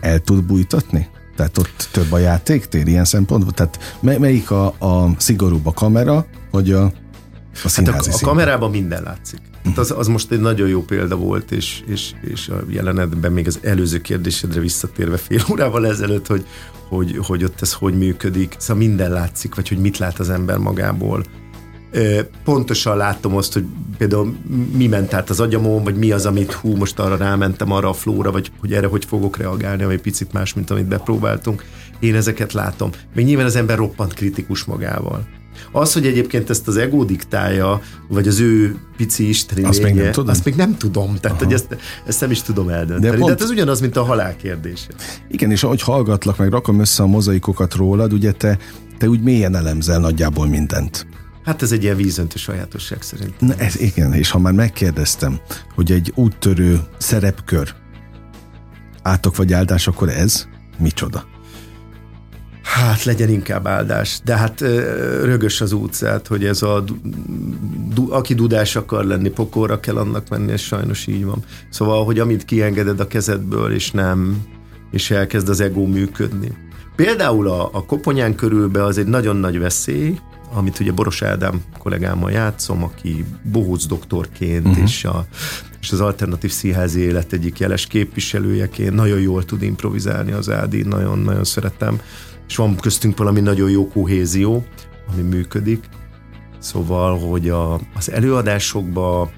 el 0.01 0.19
tud 0.19 0.43
bújtatni? 0.43 1.07
Tehát 1.35 1.57
ott 1.57 1.89
több 1.91 2.11
a 2.11 2.17
játéktér 2.17 2.87
ilyen 2.87 3.05
szempontból? 3.05 3.53
Tehát 3.53 3.99
melyik 4.01 4.51
a, 4.51 4.65
a 4.65 5.13
szigorúbb 5.17 5.65
a 5.65 5.73
kamera, 5.73 6.25
vagy 6.51 6.71
a, 6.71 6.83
a 7.63 7.69
hát 7.75 7.87
a, 7.87 8.11
a 8.11 8.19
kamerában 8.21 8.71
minden 8.71 9.03
látszik. 9.03 9.48
Hát 9.63 9.77
az, 9.77 9.91
az 9.91 10.07
most 10.07 10.31
egy 10.31 10.39
nagyon 10.39 10.67
jó 10.67 10.83
példa 10.83 11.15
volt, 11.15 11.51
és, 11.51 11.83
és, 11.85 12.11
és 12.21 12.47
a 12.47 12.63
jelenetben 12.67 13.31
még 13.31 13.47
az 13.47 13.59
előző 13.61 14.01
kérdésedre 14.01 14.59
visszatérve 14.59 15.17
fél 15.17 15.41
órával 15.51 15.87
ezelőtt, 15.87 16.27
hogy, 16.27 16.45
hogy, 16.87 17.17
hogy 17.21 17.43
ott 17.43 17.61
ez 17.61 17.73
hogy 17.73 17.97
működik. 17.97 18.55
Szóval 18.57 18.83
minden 18.83 19.11
látszik, 19.11 19.55
vagy 19.55 19.67
hogy 19.67 19.77
mit 19.77 19.97
lát 19.97 20.19
az 20.19 20.29
ember 20.29 20.57
magából. 20.57 21.23
Pontosan 22.43 22.97
látom 22.97 23.35
azt, 23.35 23.53
hogy 23.53 23.65
például 23.97 24.35
mi 24.75 24.87
ment 24.87 25.13
át 25.13 25.29
az 25.29 25.39
agyamon, 25.39 25.83
vagy 25.83 25.95
mi 25.95 26.11
az, 26.11 26.25
amit 26.25 26.53
hú, 26.53 26.75
most 26.75 26.99
arra 26.99 27.17
rámentem, 27.17 27.71
arra 27.71 27.89
a 27.89 27.93
flóra, 27.93 28.31
vagy 28.31 28.51
hogy 28.59 28.73
erre 28.73 28.87
hogy 28.87 29.05
fogok 29.05 29.37
reagálni, 29.37 29.83
ami 29.83 29.97
picit 29.97 30.33
más, 30.33 30.53
mint 30.53 30.69
amit 30.69 30.87
bepróbáltunk. 30.87 31.65
Én 31.99 32.15
ezeket 32.15 32.53
látom. 32.53 32.89
Még 33.15 33.25
nyilván 33.25 33.45
az 33.45 33.55
ember 33.55 33.77
roppant 33.77 34.13
kritikus 34.13 34.63
magával. 34.63 35.27
Az, 35.71 35.93
hogy 35.93 36.05
egyébként 36.05 36.49
ezt 36.49 36.67
az 36.67 36.77
ego 36.77 37.03
diktálja, 37.03 37.81
vagy 38.07 38.27
az 38.27 38.39
ő 38.39 38.75
pici 38.97 39.29
isteni 39.29 39.63
azt 39.63 39.83
még 39.83 39.93
nem 39.93 40.11
tudom. 40.11 40.29
Azt 40.29 40.45
még 40.45 40.55
nem 40.55 40.77
tudom. 40.77 41.15
Tehát, 41.15 41.39
hogy 41.39 41.53
ezt, 41.53 41.77
ezt 42.05 42.21
nem 42.21 42.31
is 42.31 42.41
tudom 42.41 42.69
eldönteni. 42.69 43.01
De, 43.01 43.09
pont... 43.09 43.23
De 43.23 43.29
hát 43.29 43.41
ez 43.41 43.49
ugyanaz, 43.49 43.79
mint 43.79 43.97
a 43.97 44.03
halál 44.03 44.35
kérdése. 44.35 44.87
Igen, 45.27 45.51
és 45.51 45.63
ahogy 45.63 45.81
hallgatlak, 45.81 46.37
meg 46.37 46.49
rakom 46.49 46.79
össze 46.79 47.03
a 47.03 47.07
mozaikokat 47.07 47.73
rólad, 47.73 48.13
ugye 48.13 48.31
te, 48.31 48.57
te 48.97 49.09
úgy 49.09 49.21
mélyen 49.21 49.55
elemzel 49.55 49.99
nagyjából 49.99 50.47
mindent. 50.47 51.07
Hát 51.43 51.61
ez 51.61 51.71
egy 51.71 51.83
ilyen 51.83 51.95
vízöntő 51.95 52.37
sajátosság 52.37 53.01
szerint. 53.01 53.39
Na, 53.39 53.53
ez 53.57 53.79
igen, 53.79 54.13
és 54.13 54.29
ha 54.29 54.39
már 54.39 54.53
megkérdeztem, 54.53 55.39
hogy 55.75 55.91
egy 55.91 56.11
úttörő 56.15 56.79
szerepkör 56.97 57.73
átok 59.01 59.35
vagy 59.35 59.53
áldás, 59.53 59.87
akkor 59.87 60.09
ez 60.09 60.47
micsoda? 60.77 61.28
Hát 62.75 63.03
legyen 63.03 63.29
inkább 63.29 63.67
áldás, 63.67 64.19
de 64.23 64.37
hát 64.37 64.61
rögös 65.23 65.61
az 65.61 65.71
útszát, 65.71 66.27
hogy 66.27 66.45
ez 66.45 66.61
a 66.61 66.83
du, 67.93 68.11
aki 68.11 68.33
dudás 68.33 68.75
akar 68.75 69.05
lenni, 69.05 69.29
pokorra 69.29 69.79
kell 69.79 69.97
annak 69.97 70.29
menni, 70.29 70.51
ez 70.51 70.61
sajnos 70.61 71.07
így 71.07 71.25
van. 71.25 71.43
Szóval, 71.69 72.05
hogy 72.05 72.19
amit 72.19 72.45
kiengeded 72.45 72.99
a 72.99 73.07
kezedből, 73.07 73.73
és 73.73 73.91
nem 73.91 74.45
és 74.91 75.11
elkezd 75.11 75.49
az 75.49 75.59
ego 75.59 75.85
működni. 75.85 76.51
Például 76.95 77.47
a, 77.47 77.69
a 77.73 77.85
koponyán 77.85 78.35
körülbe 78.35 78.83
az 78.83 78.97
egy 78.97 79.07
nagyon 79.07 79.35
nagy 79.35 79.59
veszély, 79.59 80.19
amit 80.53 80.79
ugye 80.79 80.91
Boros 80.91 81.21
Ádám 81.21 81.61
kollégámmal 81.77 82.31
játszom, 82.31 82.83
aki 82.83 83.25
bohóc 83.51 83.85
doktorként 83.85 84.67
uh-huh. 84.67 84.83
és, 84.83 85.05
a, 85.05 85.25
és 85.81 85.91
az 85.91 86.01
alternatív 86.01 86.51
színházi 86.51 86.99
élet 86.99 87.33
egyik 87.33 87.59
jeles 87.59 87.87
képviselőjeként 87.87 88.93
nagyon 88.93 89.19
jól 89.19 89.45
tud 89.45 89.61
improvizálni 89.61 90.31
az 90.31 90.49
Ádi, 90.49 90.81
nagyon-nagyon 90.81 91.43
szeretem, 91.43 91.99
és 92.49 92.55
van 92.55 92.75
köztünk 92.75 93.17
valami 93.17 93.39
nagyon 93.39 93.69
jó 93.69 93.87
kohézió, 93.87 94.65
ami 95.13 95.21
működik. 95.21 95.83
Szóval, 96.59 97.19
hogy 97.19 97.49
a, 97.49 97.73
az 97.73 98.11
előadásokban 98.11 99.29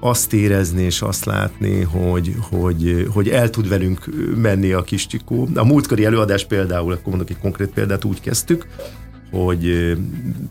azt 0.00 0.32
érezni 0.32 0.82
és 0.82 1.02
azt 1.02 1.24
látni, 1.24 1.80
hogy, 1.80 2.34
hogy, 2.50 3.06
hogy 3.12 3.28
el 3.28 3.50
tud 3.50 3.68
velünk 3.68 4.04
menni 4.36 4.72
a 4.72 4.82
kis 4.82 5.06
csikó. 5.06 5.48
A 5.54 5.64
múltkori 5.64 6.04
előadás 6.04 6.44
például, 6.44 6.92
akkor 6.92 7.08
mondok 7.08 7.30
egy 7.30 7.38
konkrét 7.38 7.68
példát, 7.68 8.04
úgy 8.04 8.20
kezdtük, 8.20 8.66
hogy 9.30 9.96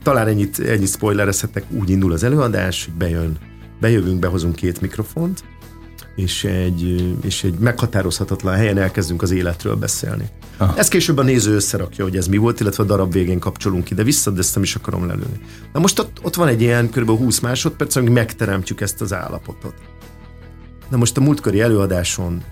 talán 0.04 0.28
ennyit, 0.28 0.60
ennyit 0.60 0.90
spoilerezhetek, 0.90 1.64
úgy 1.72 1.90
indul 1.90 2.12
az 2.12 2.24
előadás, 2.24 2.86
hogy 2.86 2.94
bejön, 2.94 3.38
bejövünk, 3.80 4.20
behozunk 4.20 4.56
két 4.56 4.82
mikrofont, 4.82 5.44
és 6.22 6.44
egy, 6.44 7.16
és 7.24 7.44
egy 7.44 7.54
meghatározhatatlan 7.60 8.56
helyen 8.56 8.78
elkezdünk 8.78 9.22
az 9.22 9.32
életről 9.32 9.76
beszélni. 9.76 10.30
Ah. 10.58 10.78
Ez 10.78 10.88
később 10.88 11.18
a 11.18 11.24
néző 11.24 11.56
összerakja, 11.56 12.04
hogy 12.04 12.18
ez 12.18 12.28
mi 12.28 12.38
volt, 12.38 12.60
illetve 12.60 12.84
a 12.84 12.86
darab 12.86 13.14
végén 13.14 13.40
kapcsolunk 13.40 13.84
ki, 13.84 13.94
de 13.94 14.04
vissza, 14.04 14.32
de 14.32 14.40
ezt 14.40 14.54
nem 14.54 14.64
is 14.64 14.76
akarom 14.76 15.08
lelőni. 15.08 15.40
Na 15.74 15.80
most 15.80 16.00
ott, 16.00 16.20
ott 16.22 16.36
van 16.36 16.48
egy 16.48 16.62
ilyen 16.62 16.90
kb. 16.90 17.10
20 17.10 17.40
másodperc, 17.40 17.96
amíg 17.96 18.10
megteremtjük 18.10 18.82
ezt 18.82 19.02
az 19.02 19.14
állapotot. 19.14 19.74
Na 20.90 20.98
most 20.98 21.18
a 21.18 21.22
múltkori 21.22 21.62
előadáson 21.62 22.44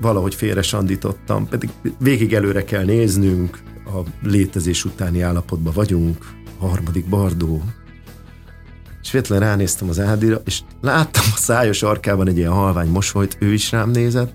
valahogy 0.00 0.34
félre 0.34 0.62
sandítottam, 0.62 1.48
pedig 1.48 1.70
végig 1.98 2.34
előre 2.34 2.64
kell 2.64 2.84
néznünk, 2.84 3.58
a 3.86 4.26
létezés 4.28 4.84
utáni 4.84 5.20
állapotban 5.20 5.72
vagyunk, 5.72 6.16
a 6.58 6.66
harmadik 6.66 7.08
bardó, 7.08 7.62
és 9.04 9.10
véletlenül 9.10 9.44
ránéztem 9.44 9.88
az 9.88 10.00
Ádira, 10.00 10.40
és 10.44 10.60
láttam 10.80 11.24
a 11.34 11.36
szájos 11.36 11.82
arkában 11.82 12.28
egy 12.28 12.36
ilyen 12.36 12.52
halvány 12.52 12.88
mosolyt, 12.88 13.36
ő 13.40 13.52
is 13.52 13.70
rám 13.70 13.90
nézett, 13.90 14.32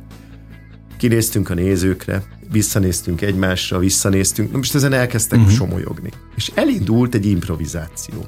kinéztünk 0.98 1.50
a 1.50 1.54
nézőkre, 1.54 2.24
visszanéztünk 2.52 3.22
egymásra, 3.22 3.78
visszanéztünk, 3.78 4.52
na 4.52 4.58
most 4.58 4.76
ezen 4.76 4.94
elkezdtek 4.94 5.40
uh-huh. 5.40 5.54
somolyogni. 5.54 6.10
És 6.36 6.52
elindult 6.56 7.16
egy 7.16 7.26
improvizáció. 7.26 8.26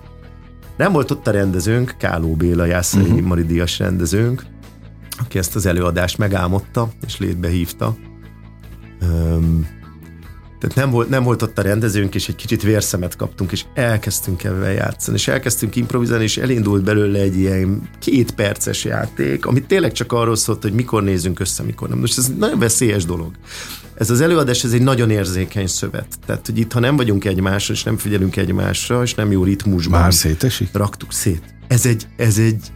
Nem 0.77 0.91
volt 0.91 1.11
ott 1.11 1.27
a 1.27 1.31
rendezőnk, 1.31 1.95
Káló 1.97 2.35
Béla, 2.35 2.65
Jászai 2.65 3.01
uh-huh. 3.01 3.21
Maridias 3.21 3.79
rendezőnk, 3.79 4.45
aki 5.17 5.37
ezt 5.37 5.55
az 5.55 5.65
előadást 5.65 6.17
megálmodta, 6.17 6.91
és 7.05 7.17
létbe 7.17 7.49
hívta. 7.49 7.95
Um, 9.01 9.67
tehát 10.61 10.75
nem 10.75 10.89
volt, 10.89 11.09
nem 11.09 11.23
volt 11.23 11.41
ott 11.41 11.57
a 11.57 11.61
rendezőnk, 11.61 12.15
és 12.15 12.27
egy 12.27 12.35
kicsit 12.35 12.61
vérszemet 12.61 13.15
kaptunk, 13.15 13.51
és 13.51 13.65
elkezdtünk 13.73 14.43
ebben 14.43 14.71
játszani, 14.71 15.17
és 15.17 15.27
elkezdtünk 15.27 15.75
improvizálni, 15.75 16.23
és 16.23 16.37
elindult 16.37 16.83
belőle 16.83 17.19
egy 17.19 17.37
ilyen 17.37 17.89
két 17.99 18.31
perces 18.31 18.83
játék, 18.83 19.45
ami 19.45 19.61
tényleg 19.61 19.91
csak 19.91 20.11
arról 20.11 20.35
szólt, 20.35 20.61
hogy 20.61 20.73
mikor 20.73 21.03
nézünk 21.03 21.39
össze, 21.39 21.63
mikor 21.63 21.89
nem. 21.89 21.99
Most 21.99 22.17
ez 22.17 22.31
nagyon 22.37 22.59
veszélyes 22.59 23.05
dolog. 23.05 23.31
Ez 23.97 24.09
az 24.09 24.21
előadás, 24.21 24.63
ez 24.63 24.73
egy 24.73 24.81
nagyon 24.81 25.09
érzékeny 25.09 25.67
szövet. 25.67 26.07
Tehát, 26.25 26.45
hogy 26.45 26.57
itt, 26.57 26.71
ha 26.71 26.79
nem 26.79 26.95
vagyunk 26.95 27.25
egymásra, 27.25 27.73
és 27.73 27.83
nem 27.83 27.97
figyelünk 27.97 28.35
egymásra, 28.35 29.01
és 29.01 29.13
nem 29.13 29.31
jó 29.31 29.43
ritmusban. 29.43 29.99
Már 29.99 30.13
szétesik? 30.13 30.69
Raktuk 30.73 31.13
szét. 31.13 31.43
Ez 31.67 31.85
egy, 31.85 32.07
ez 32.17 32.37
egy, 32.37 32.71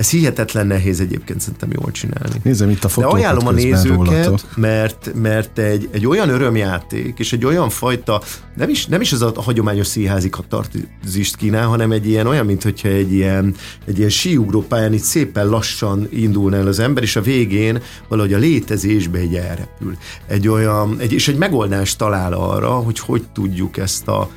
ez 0.00 0.10
hihetetlen 0.10 0.66
nehéz 0.66 1.00
egyébként 1.00 1.40
szerintem 1.40 1.70
jól 1.72 1.90
csinálni. 1.90 2.40
Nézem 2.42 2.70
itt 2.70 2.84
a 2.84 2.88
fotókat 2.88 3.16
De 3.16 3.22
ajánlom 3.22 3.46
a 3.46 3.50
nézőket, 3.50 4.46
mert, 4.56 5.12
mert 5.14 5.58
egy, 5.58 5.88
egy 5.90 6.06
olyan 6.06 6.28
örömjáték, 6.28 7.18
és 7.18 7.32
egy 7.32 7.44
olyan 7.44 7.68
fajta, 7.68 8.22
nem 8.56 8.68
is, 8.68 8.86
nem 8.86 9.00
is 9.00 9.12
az 9.12 9.22
a 9.22 9.32
hagyományos 9.34 9.86
színházi 9.86 10.28
katartizist 10.28 11.36
kínál, 11.36 11.66
hanem 11.66 11.92
egy 11.92 12.06
ilyen 12.06 12.26
olyan, 12.26 12.46
mint 12.46 12.62
hogyha 12.62 12.88
egy 12.88 13.12
ilyen, 13.12 13.54
egy 13.86 13.98
ilyen 13.98 14.10
síugrópályán 14.10 14.92
itt 14.92 15.02
szépen 15.02 15.48
lassan 15.48 16.08
indulna 16.10 16.56
el 16.56 16.66
az 16.66 16.78
ember, 16.78 17.02
és 17.02 17.16
a 17.16 17.22
végén 17.22 17.82
valahogy 18.08 18.32
a 18.32 18.38
létezésbe 18.38 19.18
egy 19.18 19.34
elrepül. 19.34 19.96
Egy 20.26 20.48
olyan, 20.48 20.96
egy, 20.98 21.12
és 21.12 21.28
egy 21.28 21.36
megoldást 21.36 21.98
talál 21.98 22.32
arra, 22.32 22.70
hogy 22.70 22.98
hogy 22.98 23.22
tudjuk 23.32 23.76
ezt 23.76 24.08
a 24.08 24.30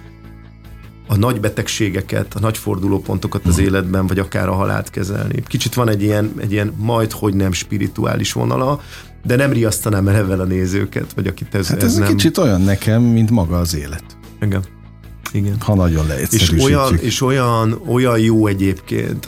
a 1.13 1.17
nagy 1.17 1.39
betegségeket, 1.39 2.33
a 2.33 2.39
nagy 2.39 2.57
fordulópontokat 2.57 3.45
az 3.45 3.57
életben, 3.57 4.07
vagy 4.07 4.19
akár 4.19 4.47
a 4.47 4.53
halált 4.53 4.89
kezelni. 4.89 5.43
Kicsit 5.47 5.73
van 5.73 5.89
egy 5.89 6.01
ilyen, 6.01 6.31
egy 6.37 6.51
ilyen 6.51 6.73
majd, 6.77 7.11
hogy 7.11 7.33
nem 7.33 7.51
spirituális 7.51 8.33
vonala, 8.33 8.81
de 9.25 9.35
nem 9.35 9.51
riasztanám 9.51 10.07
el 10.07 10.15
ebben 10.15 10.39
a 10.39 10.43
nézőket, 10.43 11.13
vagy 11.13 11.27
akit 11.27 11.55
ez, 11.55 11.67
hát 11.67 11.77
ez, 11.77 11.83
ez 11.83 11.95
nem... 11.95 12.07
kicsit 12.07 12.37
olyan 12.37 12.61
nekem, 12.61 13.01
mint 13.01 13.29
maga 13.29 13.59
az 13.59 13.75
élet. 13.75 14.03
Igen. 14.41 14.63
Igen. 15.33 15.55
Ha 15.59 15.75
nagyon 15.75 16.07
leegyszerűsítjük. 16.07 16.59
És 16.59 16.65
olyan, 16.65 16.97
és 16.99 17.21
olyan, 17.21 17.81
olyan 17.87 18.19
jó 18.19 18.47
egyébként, 18.47 19.27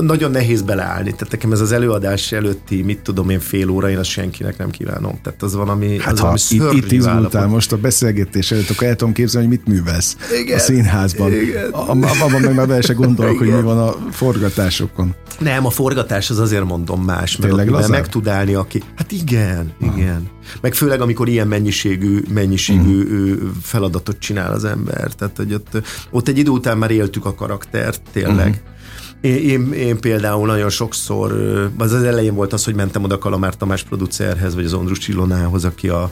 nagyon 0.00 0.30
nehéz 0.30 0.62
beleállni. 0.62 1.10
Tehát 1.10 1.30
nekem 1.30 1.52
ez 1.52 1.60
az 1.60 1.72
előadás 1.72 2.32
előtti, 2.32 2.82
mit 2.82 2.98
tudom 2.98 3.30
én, 3.30 3.40
fél 3.40 3.70
óra, 3.70 3.90
én 3.90 3.98
azt 3.98 4.10
senkinek 4.10 4.58
nem 4.58 4.70
kívánom. 4.70 5.18
Tehát 5.22 5.42
az 5.42 5.54
valami, 5.54 5.98
hát 6.00 6.12
az 6.12 6.18
ha 6.18 6.24
valami 6.24 6.40
itt, 6.76 6.84
itt 6.84 6.92
izgultál 6.92 7.46
most 7.46 7.72
a 7.72 7.76
beszélgetés 7.76 8.50
előtt, 8.50 8.70
akkor 8.70 8.86
el 8.86 8.96
tudom 8.96 9.14
képzelni, 9.14 9.46
hogy 9.46 9.56
mit 9.56 9.66
művelsz 9.76 10.16
Igen. 10.42 10.58
a 10.58 10.60
színházban. 10.60 11.32
Igen. 11.32 11.70
Abban 11.70 12.40
meg 12.40 12.54
már 12.54 12.66
bele 12.66 12.80
se 12.80 12.92
gondolok, 12.92 13.38
hogy 13.38 13.46
mi 13.48 13.62
van 13.62 13.78
a 13.78 13.96
forgatásokon. 14.10 15.14
Nem, 15.38 15.66
a 15.66 15.70
forgatás 15.70 16.30
az 16.30 16.38
azért 16.38 16.64
mondom 16.64 17.02
más, 17.02 17.36
mert, 17.36 17.70
mert 17.70 17.88
meg 17.88 18.08
tud 18.08 18.28
állni, 18.28 18.54
aki... 18.54 18.82
Hát 18.96 19.12
igen, 19.12 19.72
igen. 19.80 20.34
Meg 20.60 20.74
főleg, 20.74 21.00
amikor 21.00 21.28
ilyen 21.28 21.48
mennyiségű, 21.48 22.20
mennyiségű 22.28 23.02
uh-huh. 23.02 23.48
feladatot 23.62 24.18
csinál 24.18 24.52
az 24.52 24.64
ember. 24.64 25.12
Tehát, 25.12 25.36
hogy 25.36 25.54
ott, 25.54 25.82
ott 26.10 26.28
egy 26.28 26.38
idő 26.38 26.50
után 26.50 26.78
már 26.78 26.90
éltük 26.90 27.24
a 27.24 27.34
karaktert, 27.34 28.02
tényleg. 28.12 28.48
Uh-huh. 28.48 28.74
Én, 29.20 29.36
én, 29.36 29.72
én 29.72 30.00
például 30.00 30.46
nagyon 30.46 30.70
sokszor, 30.70 31.32
az 31.78 31.92
az 31.92 32.02
elején 32.02 32.34
volt 32.34 32.52
az, 32.52 32.64
hogy 32.64 32.74
mentem 32.74 33.04
oda 33.04 33.18
Kalamár 33.18 33.56
Tamás 33.56 33.82
producerhez, 33.82 34.54
vagy 34.54 34.64
az 34.64 34.72
Ondrus 34.72 34.98
Csillonához, 34.98 35.64
aki 35.64 35.88
a, 35.88 36.10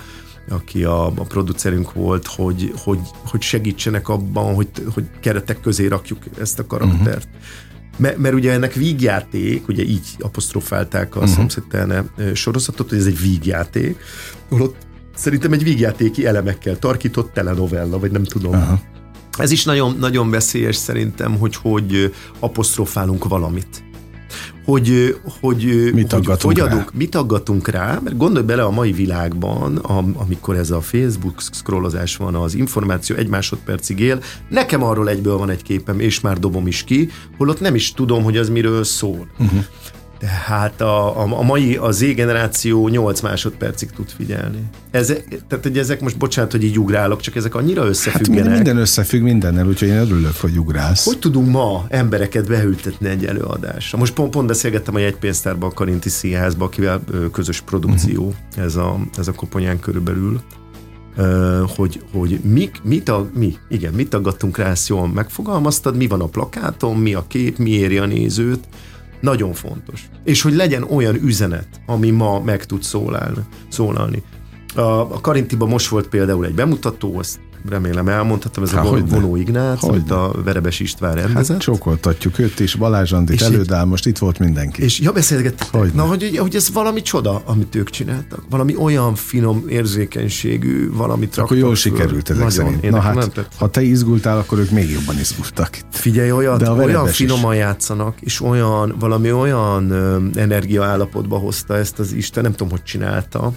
aki 0.48 0.84
a, 0.84 1.06
a 1.06 1.24
producerünk 1.28 1.92
volt, 1.92 2.26
hogy, 2.26 2.72
hogy, 2.76 2.98
hogy 3.26 3.42
segítsenek 3.42 4.08
abban, 4.08 4.54
hogy, 4.54 4.68
hogy 4.94 5.04
keretek 5.20 5.60
közé 5.60 5.86
rakjuk 5.86 6.18
ezt 6.40 6.58
a 6.58 6.66
karaktert. 6.66 7.26
Uh-huh. 7.26 7.42
Mert, 7.96 8.16
mert 8.16 8.34
ugye 8.34 8.52
ennek 8.52 8.72
vígjáték, 8.72 9.68
ugye 9.68 9.82
így 9.82 10.06
apostrofálták 10.18 11.16
a 11.16 11.18
uh-huh. 11.18 11.34
szomszédtelne 11.34 12.04
sorozatot, 12.34 12.88
hogy 12.88 12.98
ez 12.98 13.06
egy 13.06 13.20
vígjáték, 13.20 13.98
holott 14.48 14.76
szerintem 15.14 15.52
egy 15.52 15.62
vígjátéki 15.62 16.26
elemekkel 16.26 16.78
tarkított 16.78 17.32
telenovella, 17.32 17.98
vagy 17.98 18.10
nem 18.10 18.24
tudom. 18.24 18.52
Uh-huh. 18.52 18.78
Ez 19.38 19.50
is 19.50 19.64
nagyon, 19.64 19.96
nagyon 19.98 20.30
veszélyes 20.30 20.76
szerintem, 20.76 21.38
hogy 21.38 21.56
hogy 21.56 22.14
apostrofálunk 22.38 23.28
valamit 23.28 23.83
hogy, 24.64 25.16
hogy, 25.40 25.90
mit, 25.94 26.12
hogy, 26.12 26.42
hogy 26.42 26.60
adunk, 26.60 26.94
mit 26.94 27.14
aggatunk 27.14 27.68
rá, 27.68 28.00
mert 28.04 28.16
gondolj 28.16 28.44
bele 28.44 28.62
a 28.62 28.70
mai 28.70 28.92
világban, 28.92 29.76
amikor 30.16 30.56
ez 30.56 30.70
a 30.70 30.80
Facebook 30.80 31.40
scrollozás 31.52 32.16
van, 32.16 32.34
az 32.34 32.54
információ 32.54 33.16
egy 33.16 33.28
másodpercig 33.28 34.00
él, 34.00 34.22
nekem 34.48 34.82
arról 34.82 35.08
egyből 35.08 35.36
van 35.36 35.50
egy 35.50 35.62
képem, 35.62 36.00
és 36.00 36.20
már 36.20 36.38
dobom 36.38 36.66
is 36.66 36.84
ki, 36.84 37.10
holott 37.36 37.60
nem 37.60 37.74
is 37.74 37.92
tudom, 37.92 38.22
hogy 38.22 38.36
az 38.36 38.48
miről 38.48 38.84
szól. 38.84 39.26
Uh-huh. 39.38 39.64
Tehát 40.24 40.80
a, 40.80 41.20
a, 41.20 41.38
a 41.38 41.42
mai, 41.42 41.76
a 41.76 41.90
Z 41.90 42.14
generáció 42.14 42.88
8 42.88 43.20
másodpercig 43.20 43.90
tud 43.90 44.08
figyelni. 44.08 44.58
Ez, 44.90 45.06
tehát, 45.48 45.64
hogy 45.64 45.78
ezek 45.78 46.00
most, 46.00 46.18
bocsánat, 46.18 46.50
hogy 46.50 46.64
így 46.64 46.78
ugrálok, 46.78 47.20
csak 47.20 47.36
ezek 47.36 47.54
annyira 47.54 47.84
összefüggenek. 47.84 48.44
Hát 48.44 48.54
minden 48.54 48.76
összefügg 48.76 49.22
mindennel, 49.22 49.66
úgyhogy 49.66 49.88
én 49.88 49.96
örülök, 49.96 50.36
hogy 50.40 50.58
ugrálsz. 50.58 51.04
Hogy 51.04 51.18
tudunk 51.18 51.50
ma 51.50 51.84
embereket 51.88 52.48
beültetni 52.48 53.08
egy 53.08 53.24
előadásra? 53.24 53.98
Most 53.98 54.12
pont, 54.12 54.30
pont 54.30 54.46
beszélgettem 54.46 54.94
a 54.94 54.98
jegypénztárban, 54.98 55.70
a 55.70 55.72
Karinti 55.72 56.08
Színházban, 56.08 56.66
akivel 56.66 57.00
közös 57.32 57.60
produkció, 57.60 58.22
uh-huh. 58.22 58.64
ez, 58.64 58.76
a, 58.76 58.98
ez 59.18 59.28
a 59.28 59.32
koponyán 59.32 59.80
körülbelül. 59.80 60.40
Uh, 61.16 61.60
hogy, 61.76 62.02
hogy 62.12 62.40
mik, 62.42 62.80
mit, 62.82 63.08
a, 63.08 63.28
mi, 63.34 63.56
igen, 63.68 63.92
mit 63.92 64.14
aggattunk 64.14 64.56
rá, 64.56 64.70
ezt 64.70 64.88
jól 64.88 65.08
megfogalmaztad, 65.08 65.96
mi 65.96 66.06
van 66.06 66.20
a 66.20 66.26
plakáton, 66.26 66.96
mi 66.96 67.14
a 67.14 67.24
kép, 67.28 67.58
mi 67.58 67.70
éri 67.70 67.98
a 67.98 68.06
nézőt, 68.06 68.68
nagyon 69.24 69.52
fontos. 69.52 70.08
És 70.24 70.42
hogy 70.42 70.54
legyen 70.54 70.82
olyan 70.82 71.14
üzenet, 71.14 71.68
ami 71.86 72.10
ma 72.10 72.40
meg 72.40 72.64
tud 72.64 72.82
szólalni. 72.82 73.40
szólalni. 73.68 74.22
A, 74.74 74.80
a 74.80 75.20
Karintiban 75.20 75.68
most 75.68 75.88
volt 75.88 76.08
például 76.08 76.46
egy 76.46 76.54
bemutató, 76.54 77.18
azt 77.18 77.40
remélem 77.68 78.08
elmondhatom, 78.08 78.64
ez 78.64 78.70
Há, 78.70 78.80
a 78.82 78.98
Vonó 78.98 79.36
Ignác, 79.36 79.80
hogy 79.80 79.88
amit 79.90 80.10
a 80.10 80.32
Verebes 80.44 80.80
István 80.80 81.14
rendezett. 81.14 81.46
Hát 81.56 81.60
csókoltatjuk 81.60 82.38
őt 82.38 82.60
is, 82.60 82.74
Balázs 82.74 83.12
Andit 83.12 83.42
elődál, 83.42 83.84
most 83.84 84.06
itt 84.06 84.18
volt 84.18 84.38
mindenki. 84.38 84.82
És 84.82 85.00
ja, 85.00 85.12
beszélgettek. 85.12 85.92
Na, 85.94 86.02
hogy, 86.02 86.36
hogy 86.38 86.54
ez 86.54 86.72
valami 86.72 87.02
csoda, 87.02 87.42
amit 87.44 87.74
ők 87.74 87.90
csináltak. 87.90 88.44
Valami 88.50 88.76
olyan 88.76 89.14
finom 89.14 89.64
érzékenységű, 89.68 90.90
valamit 90.92 91.36
Akkor 91.36 91.56
jól 91.56 91.74
sikerült 91.74 92.30
ezek 92.30 92.44
Nagyon. 92.44 92.72
szerint. 92.72 92.90
Na 92.90 93.00
hát, 93.00 93.48
ha 93.58 93.70
te 93.70 93.82
izgultál, 93.82 94.38
akkor 94.38 94.58
ők 94.58 94.70
még 94.70 94.90
jobban 94.90 95.18
izgultak. 95.18 95.78
Figyelj, 95.90 96.32
olyat, 96.32 96.60
De 96.60 96.70
olyan 96.70 97.06
finoman 97.06 97.52
is. 97.52 97.58
játszanak, 97.58 98.20
és 98.20 98.40
olyan, 98.40 98.94
valami 98.98 99.32
olyan 99.32 99.92
energiaállapotba 100.34 101.38
hozta 101.38 101.76
ezt 101.76 101.98
az 101.98 102.12
Isten, 102.12 102.42
nem 102.42 102.52
tudom, 102.52 102.70
hogy 102.70 102.82
csinálta, 102.82 103.52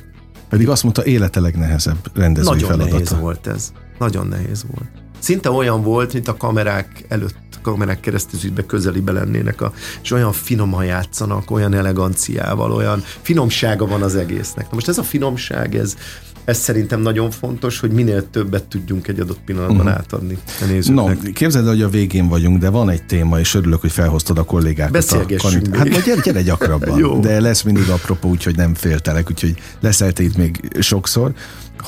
Pedig 0.49 0.69
azt 0.69 0.83
mondta, 0.83 1.05
élete 1.05 1.39
legnehezebb 1.39 1.97
rendezői 2.13 2.53
Nagyon 2.53 2.69
feladata. 2.69 2.91
nehéz 2.91 3.15
volt 3.19 3.47
ez. 3.47 3.71
Nagyon 3.99 4.27
nehéz 4.27 4.65
volt. 4.71 4.89
Szinte 5.19 5.51
olyan 5.51 5.83
volt, 5.83 6.13
mint 6.13 6.27
a 6.27 6.37
kamerák 6.37 7.05
előtt, 7.07 7.35
kamerák 7.61 7.99
keresztüzítbe 7.99 8.65
közelibe 8.65 9.11
lennének, 9.11 9.61
a, 9.61 9.73
és 10.03 10.11
olyan 10.11 10.31
finoman 10.31 10.85
játszanak, 10.85 11.51
olyan 11.51 11.73
eleganciával, 11.73 12.71
olyan 12.71 13.03
finomsága 13.21 13.87
van 13.87 14.01
az 14.01 14.15
egésznek. 14.15 14.65
Na 14.65 14.73
most 14.73 14.87
ez 14.87 14.97
a 14.97 15.03
finomság, 15.03 15.75
ez, 15.75 15.95
ez 16.45 16.57
szerintem 16.57 17.01
nagyon 17.01 17.31
fontos, 17.31 17.79
hogy 17.79 17.91
minél 17.91 18.29
többet 18.29 18.63
tudjunk 18.63 19.07
egy 19.07 19.19
adott 19.19 19.39
pillanatban 19.45 19.77
uh-huh. 19.77 19.91
átadni 19.91 20.37
a 20.61 20.65
No, 20.65 20.71
nézőknek. 20.71 21.33
képzeld 21.33 21.65
el, 21.65 21.71
hogy 21.71 21.81
a 21.81 21.89
végén 21.89 22.27
vagyunk, 22.27 22.59
de 22.59 22.69
van 22.69 22.89
egy 22.89 23.03
téma, 23.03 23.39
és 23.39 23.53
örülök, 23.53 23.81
hogy 23.81 23.91
felhoztad 23.91 24.37
a 24.37 24.43
kollégákat. 24.43 24.93
Beszélgessünk 24.93 25.73
a. 25.73 25.77
Hát 25.77 25.89
majd 25.89 26.03
gyere, 26.03 26.21
gyere 26.21 26.41
gyakrabban. 26.41 27.21
De 27.21 27.39
lesz 27.39 27.61
mindig 27.61 27.89
apropó, 27.89 28.29
úgyhogy 28.29 28.55
nem 28.55 28.73
féltelek, 28.73 29.29
úgyhogy 29.29 29.55
leszel 29.79 30.11
te 30.11 30.23
itt 30.23 30.37
még 30.37 30.77
sokszor, 30.79 31.33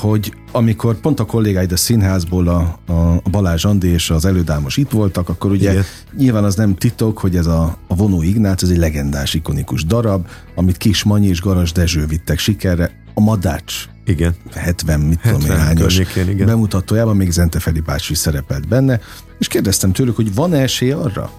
hogy 0.00 0.34
amikor 0.52 1.00
pont 1.00 1.20
a 1.20 1.24
kollégáid 1.24 1.72
a 1.72 1.76
színházból 1.76 2.48
a, 2.48 2.92
a 2.92 3.30
Balázs 3.30 3.64
Andi 3.64 3.88
és 3.88 4.10
az 4.10 4.24
elődámos 4.24 4.76
itt 4.76 4.90
voltak, 4.90 5.28
akkor 5.28 5.50
ugye 5.50 5.70
Igen. 5.70 5.84
nyilván 6.16 6.44
az 6.44 6.54
nem 6.54 6.74
titok, 6.74 7.18
hogy 7.18 7.36
ez 7.36 7.46
a, 7.46 7.76
a 7.88 7.94
vonó 7.94 8.22
Ignác, 8.22 8.62
ez 8.62 8.68
egy 8.68 8.76
legendás, 8.76 9.34
ikonikus 9.34 9.84
darab, 9.84 10.26
amit 10.54 10.76
Kis 10.76 11.02
Manyi 11.02 11.26
és 11.26 11.40
Garas 11.40 11.72
Dezső 11.72 12.06
vittek 12.06 12.38
sikerre. 12.38 12.90
A 13.14 13.20
Madács 13.20 13.84
Igen. 14.04 14.34
70, 14.52 15.00
mit 15.00 15.20
tudom 15.20 15.40
én, 15.40 15.46
70 15.46 15.66
hányos 15.66 15.98
igen. 15.98 16.46
bemutatójában 16.46 17.16
még 17.16 17.30
Zente 17.30 17.58
Feri 17.58 17.80
bácsi 17.80 18.14
szerepelt 18.14 18.68
benne, 18.68 19.00
és 19.38 19.48
kérdeztem 19.48 19.92
tőlük, 19.92 20.16
hogy 20.16 20.34
van 20.34 20.54
esély 20.54 20.90
arra? 20.90 21.30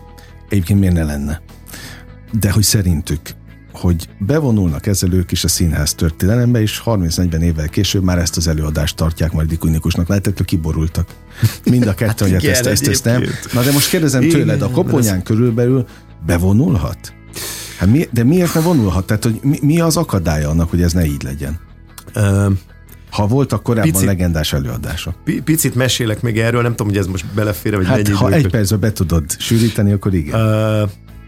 Egyébként 0.50 0.80
miért 0.80 0.96
ne 0.96 1.04
lenne? 1.04 1.42
De 2.40 2.52
hogy 2.52 2.64
szerintük, 2.64 3.22
hogy 3.82 4.08
bevonulnak 4.20 4.86
ezzel 4.88 5.14
ők 5.14 5.32
is 5.32 5.44
a 5.44 5.48
színház 5.48 5.94
történelembe, 5.94 6.62
és 6.62 6.82
30-40 6.86 7.40
évvel 7.42 7.70
később 7.70 8.04
már 8.04 8.18
ezt 8.18 8.38
az 8.38 8.48
előadást 8.48 8.96
tartják 8.96 9.32
majd 9.32 9.52
ikonikusnak. 9.52 10.08
Lehetett, 10.08 10.38
hogy 10.38 10.46
kiborultak. 10.46 11.08
Mind 11.66 11.88
a 11.88 11.94
kettő, 12.02 12.24
hogy 12.26 12.34
hát 12.34 12.42
igen, 12.42 12.54
ezt, 12.56 12.66
ezt, 12.66 12.88
ezt 12.88 13.04
nem. 13.04 13.24
Na 13.54 13.62
de 13.62 13.72
most 13.72 13.90
kérdezem 13.90 14.30
tőled, 14.30 14.62
a 14.62 14.70
koponyán 14.70 15.24
körülbelül 15.24 15.86
bevonulhat? 16.26 17.14
Hát 17.78 17.90
mi, 17.90 18.08
de 18.12 18.24
miért 18.24 18.54
ne 18.54 18.60
vonulhat? 18.62 19.06
Tehát, 19.06 19.24
hogy 19.24 19.40
mi, 19.42 19.58
mi 19.62 19.80
az 19.80 19.98
akadálya 19.98 20.50
annak, 20.50 20.70
hogy 20.70 20.82
ez 20.82 20.94
ne 20.94 21.06
így 21.06 21.24
legyen? 21.24 21.60
Ö, 22.14 22.50
Ha 23.12 23.28
voltak 23.28 23.64
korábban 23.64 23.92
Pici- 23.92 24.06
legendás 24.06 24.54
előadások. 24.54 25.14
pi- 25.24 25.42
picit 25.42 25.76
mesélek 25.76 26.22
még 26.22 26.40
erről, 26.40 26.62
nem 26.62 26.72
tudom, 26.72 26.88
hogy 26.88 26.98
ez 26.98 27.08
most 27.08 27.26
belefér, 27.36 27.76
vagy 27.76 27.86
Hát, 27.88 27.96
mennyi 28.04 28.16
ha 28.16 28.30
időt- 28.30 28.46
egy 28.46 28.52
percben 28.52 28.80
be 28.80 28.92
tudod 28.92 29.24
sűríteni, 29.40 29.92
akkor 29.92 30.14
igen. 30.14 30.40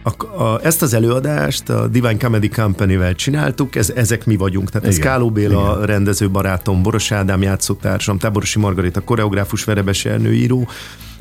A, 0.04 0.44
a, 0.44 0.60
ezt 0.64 0.82
az 0.82 0.94
előadást 0.94 1.70
a 1.70 1.88
Divine 1.88 2.18
Comedy 2.18 2.50
Company-vel 2.50 3.16
csináltuk, 3.16 3.76
ez, 3.76 3.90
ezek 3.90 4.26
mi 4.26 4.38
vagyunk. 4.38 4.70
Tehát 4.70 4.88
ez 4.88 4.98
Igen, 4.98 5.08
Káló 5.08 5.30
Béla 5.32 5.86
rendező 5.86 6.30
barátom, 6.30 6.82
Boros 6.82 7.12
Ádám 7.12 7.42
játszótársam, 7.42 8.18
Táborosi 8.18 8.60
Margarita 8.60 9.02
koreográfus, 9.02 9.64
Verebes 9.64 10.06
Ernő 10.06 10.34
író, 10.34 10.68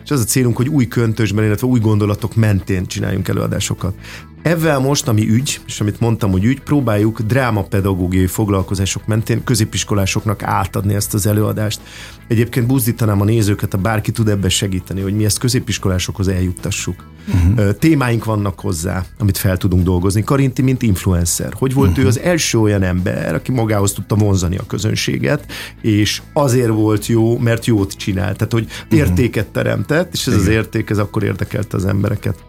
és 0.04 0.10
az 0.10 0.20
a 0.20 0.24
célunk, 0.24 0.56
hogy 0.56 0.68
új 0.68 0.88
köntösben, 0.88 1.44
illetve 1.44 1.66
új 1.66 1.80
gondolatok 1.80 2.34
mentén 2.34 2.86
csináljunk 2.86 3.28
előadásokat. 3.28 3.94
Ezzel 4.42 4.78
most, 4.78 5.08
ami 5.08 5.28
ügy, 5.28 5.60
és 5.66 5.80
amit 5.80 6.00
mondtam, 6.00 6.30
hogy 6.30 6.44
ügy, 6.44 6.60
próbáljuk 6.60 7.20
drámapedagógiai 7.20 8.26
foglalkozások 8.26 9.06
mentén 9.06 9.44
középiskolásoknak 9.44 10.42
átadni 10.42 10.94
ezt 10.94 11.14
az 11.14 11.26
előadást. 11.26 11.80
Egyébként 12.28 12.66
buzdítanám 12.66 13.20
a 13.20 13.24
nézőket, 13.24 13.72
ha 13.72 13.78
bárki 13.78 14.10
tud 14.10 14.28
ebben 14.28 14.50
segíteni, 14.50 15.00
hogy 15.00 15.14
mi 15.14 15.24
ezt 15.24 15.38
középiskolásokhoz 15.38 16.28
eljuttassuk. 16.28 17.04
Uh-huh. 17.28 17.72
Témáink 17.72 18.24
vannak 18.24 18.60
hozzá, 18.60 19.04
amit 19.18 19.36
fel 19.36 19.56
tudunk 19.56 19.82
dolgozni. 19.82 20.22
Karinti, 20.22 20.62
mint 20.62 20.82
influencer. 20.82 21.52
Hogy 21.58 21.74
volt 21.74 21.90
uh-huh. 21.90 22.04
ő 22.04 22.08
az 22.08 22.18
első 22.18 22.58
olyan 22.58 22.82
ember, 22.82 23.34
aki 23.34 23.52
magához 23.52 23.92
tudta 23.92 24.14
vonzani 24.14 24.56
a 24.56 24.66
közönséget, 24.66 25.52
és 25.80 26.22
azért 26.32 26.68
volt 26.68 27.06
jó, 27.06 27.38
mert 27.38 27.66
jót 27.66 27.92
csinált. 27.92 28.36
Tehát, 28.36 28.52
hogy 28.52 28.66
értéket 28.90 29.46
teremtett, 29.92 30.12
és 30.12 30.26
ez 30.26 30.34
az 30.34 30.46
érték, 30.46 30.90
ez 30.90 30.98
akkor 30.98 31.22
érdekelte 31.22 31.76
az 31.76 31.84
embereket 31.84 32.44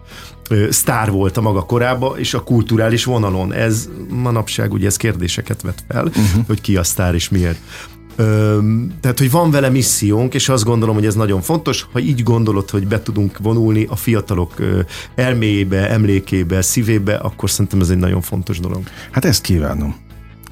sztár 0.70 1.10
volt 1.10 1.36
a 1.36 1.40
maga 1.40 1.62
korában, 1.62 2.18
és 2.18 2.34
a 2.34 2.42
kulturális 2.42 3.04
vonalon. 3.04 3.52
Ez 3.52 3.88
manapság 4.08 4.72
ugye 4.72 4.86
ez 4.86 4.96
kérdéseket 4.96 5.62
vet 5.62 5.84
fel, 5.88 6.06
uh-huh. 6.06 6.46
hogy 6.46 6.60
ki 6.60 6.76
a 6.76 6.82
sztár 6.82 7.14
és 7.14 7.28
miért. 7.28 7.58
Ö, 8.16 8.58
tehát, 9.00 9.18
hogy 9.18 9.30
van 9.30 9.50
vele 9.50 9.68
missziónk, 9.68 10.34
és 10.34 10.48
azt 10.48 10.64
gondolom, 10.64 10.94
hogy 10.94 11.06
ez 11.06 11.14
nagyon 11.14 11.40
fontos. 11.40 11.86
Ha 11.92 11.98
így 11.98 12.22
gondolod, 12.22 12.70
hogy 12.70 12.86
be 12.86 13.02
tudunk 13.02 13.38
vonulni 13.38 13.86
a 13.88 13.96
fiatalok 13.96 14.54
elméjébe, 15.14 15.90
emlékébe, 15.90 16.62
szívébe, 16.62 17.14
akkor 17.14 17.50
szerintem 17.50 17.80
ez 17.80 17.88
egy 17.88 17.98
nagyon 17.98 18.20
fontos 18.20 18.60
dolog. 18.60 18.82
Hát 19.10 19.24
ezt 19.24 19.42
kívánom. 19.42 19.96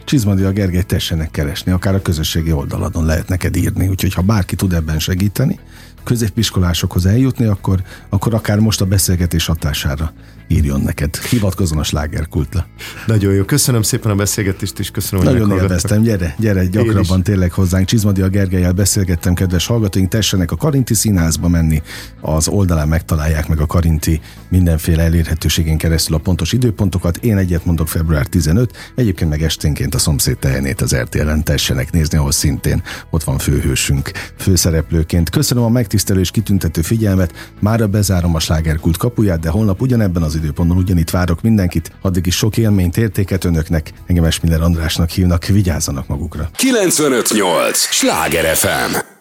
Csizmadia 0.05 0.51
Gergely 0.51 0.83
tessenek 0.83 1.31
keresni, 1.31 1.73
akár 1.73 1.95
a 1.95 2.03
közösségi 2.03 2.53
oldaladon 2.53 3.05
lehet 3.05 3.29
neked 3.29 3.57
írni, 3.57 3.89
úgyhogy 3.89 4.15
ha 4.15 4.23
bárki 4.23 4.57
tud 4.57 4.73
ebben 4.73 4.99
segíteni, 4.99 5.59
középiskolásokhoz 6.05 7.07
eljutni, 7.07 7.45
akkor, 7.45 7.83
akkor 8.09 8.35
akár 8.35 8.59
most 8.59 8.81
a 8.81 8.87
beszélgetés 8.87 9.47
hatására 9.47 10.13
írjon 10.53 10.81
neked. 10.81 11.17
Hivatkozzon 11.17 11.79
a 11.79 11.83
slágerkultra. 11.83 12.67
Nagyon 13.07 13.35
jó. 13.35 13.45
Köszönöm 13.45 13.83
szépen 13.83 14.11
a 14.11 14.15
beszélgetést, 14.15 14.79
és 14.79 14.91
köszönöm, 14.91 15.25
hogy 15.25 15.35
Nagyon 15.35 15.59
élveztem, 15.59 16.03
gyere, 16.03 16.35
gyere, 16.39 16.67
gyakrabban 16.67 17.23
tényleg 17.23 17.53
hozzánk. 17.53 17.87
Csizmadia 17.87 18.29
Gergelyel 18.29 18.73
beszélgettem, 18.73 19.35
kedves 19.35 19.67
hallgatóink, 19.67 20.09
tessenek 20.09 20.51
a 20.51 20.57
Karinti 20.57 20.95
Színházba 20.95 21.49
menni, 21.49 21.83
az 22.21 22.49
oldalán 22.49 22.89
megtalálják 22.89 23.49
meg 23.49 23.61
a 23.61 23.67
Karinti 23.67 24.21
mindenféle 24.49 25.03
elérhetőségén 25.03 25.77
keresztül 25.77 26.15
a 26.15 26.19
pontos 26.19 26.53
időpontokat. 26.53 27.17
Én 27.17 27.37
egyet 27.37 27.65
mondok 27.65 27.89
február 27.89 28.27
15, 28.27 28.93
egyébként 28.95 29.31
meg 29.31 29.43
esténként 29.43 29.95
a 29.95 29.99
szomszéd 29.99 30.39
tehenét 30.39 30.81
az 30.81 30.97
RTL-en 30.97 31.45
tessenek 31.45 31.93
nézni, 31.93 32.19
ahol 32.19 32.33
szintén 32.33 32.83
ott 33.11 33.23
van 33.23 33.39
főhősünk 33.39 34.11
főszereplőként. 34.37 35.31
Köszönöm 35.31 35.65
a 35.65 35.69
megtisztelő 35.69 36.21
és 36.21 36.31
kitüntető 36.31 36.83
figyelmet, 36.83 37.53
mára 37.61 37.87
bezárom 37.87 38.35
a 38.35 38.41
slágerkult 38.41 38.97
kapuját, 38.97 39.41
de 39.41 39.49
holnap 39.49 39.81
ugyanebben 39.81 40.23
az 40.23 40.35
időpontban 40.43 40.77
ugyanitt 40.77 41.11
várok 41.11 41.43
mindenkit, 41.43 41.93
addig 42.03 42.27
is 42.27 42.37
sok 42.37 42.57
élményt, 42.57 42.97
értéket 42.97 43.45
önöknek, 43.45 43.93
engem 44.07 44.25
Esmiller 44.25 44.61
Andrásnak 44.61 45.11
hívnak, 45.11 45.45
vigyázzanak 45.45 46.07
magukra. 46.07 46.51
958! 46.57 47.79
Sláger 47.79 48.57
FM! 48.57 49.12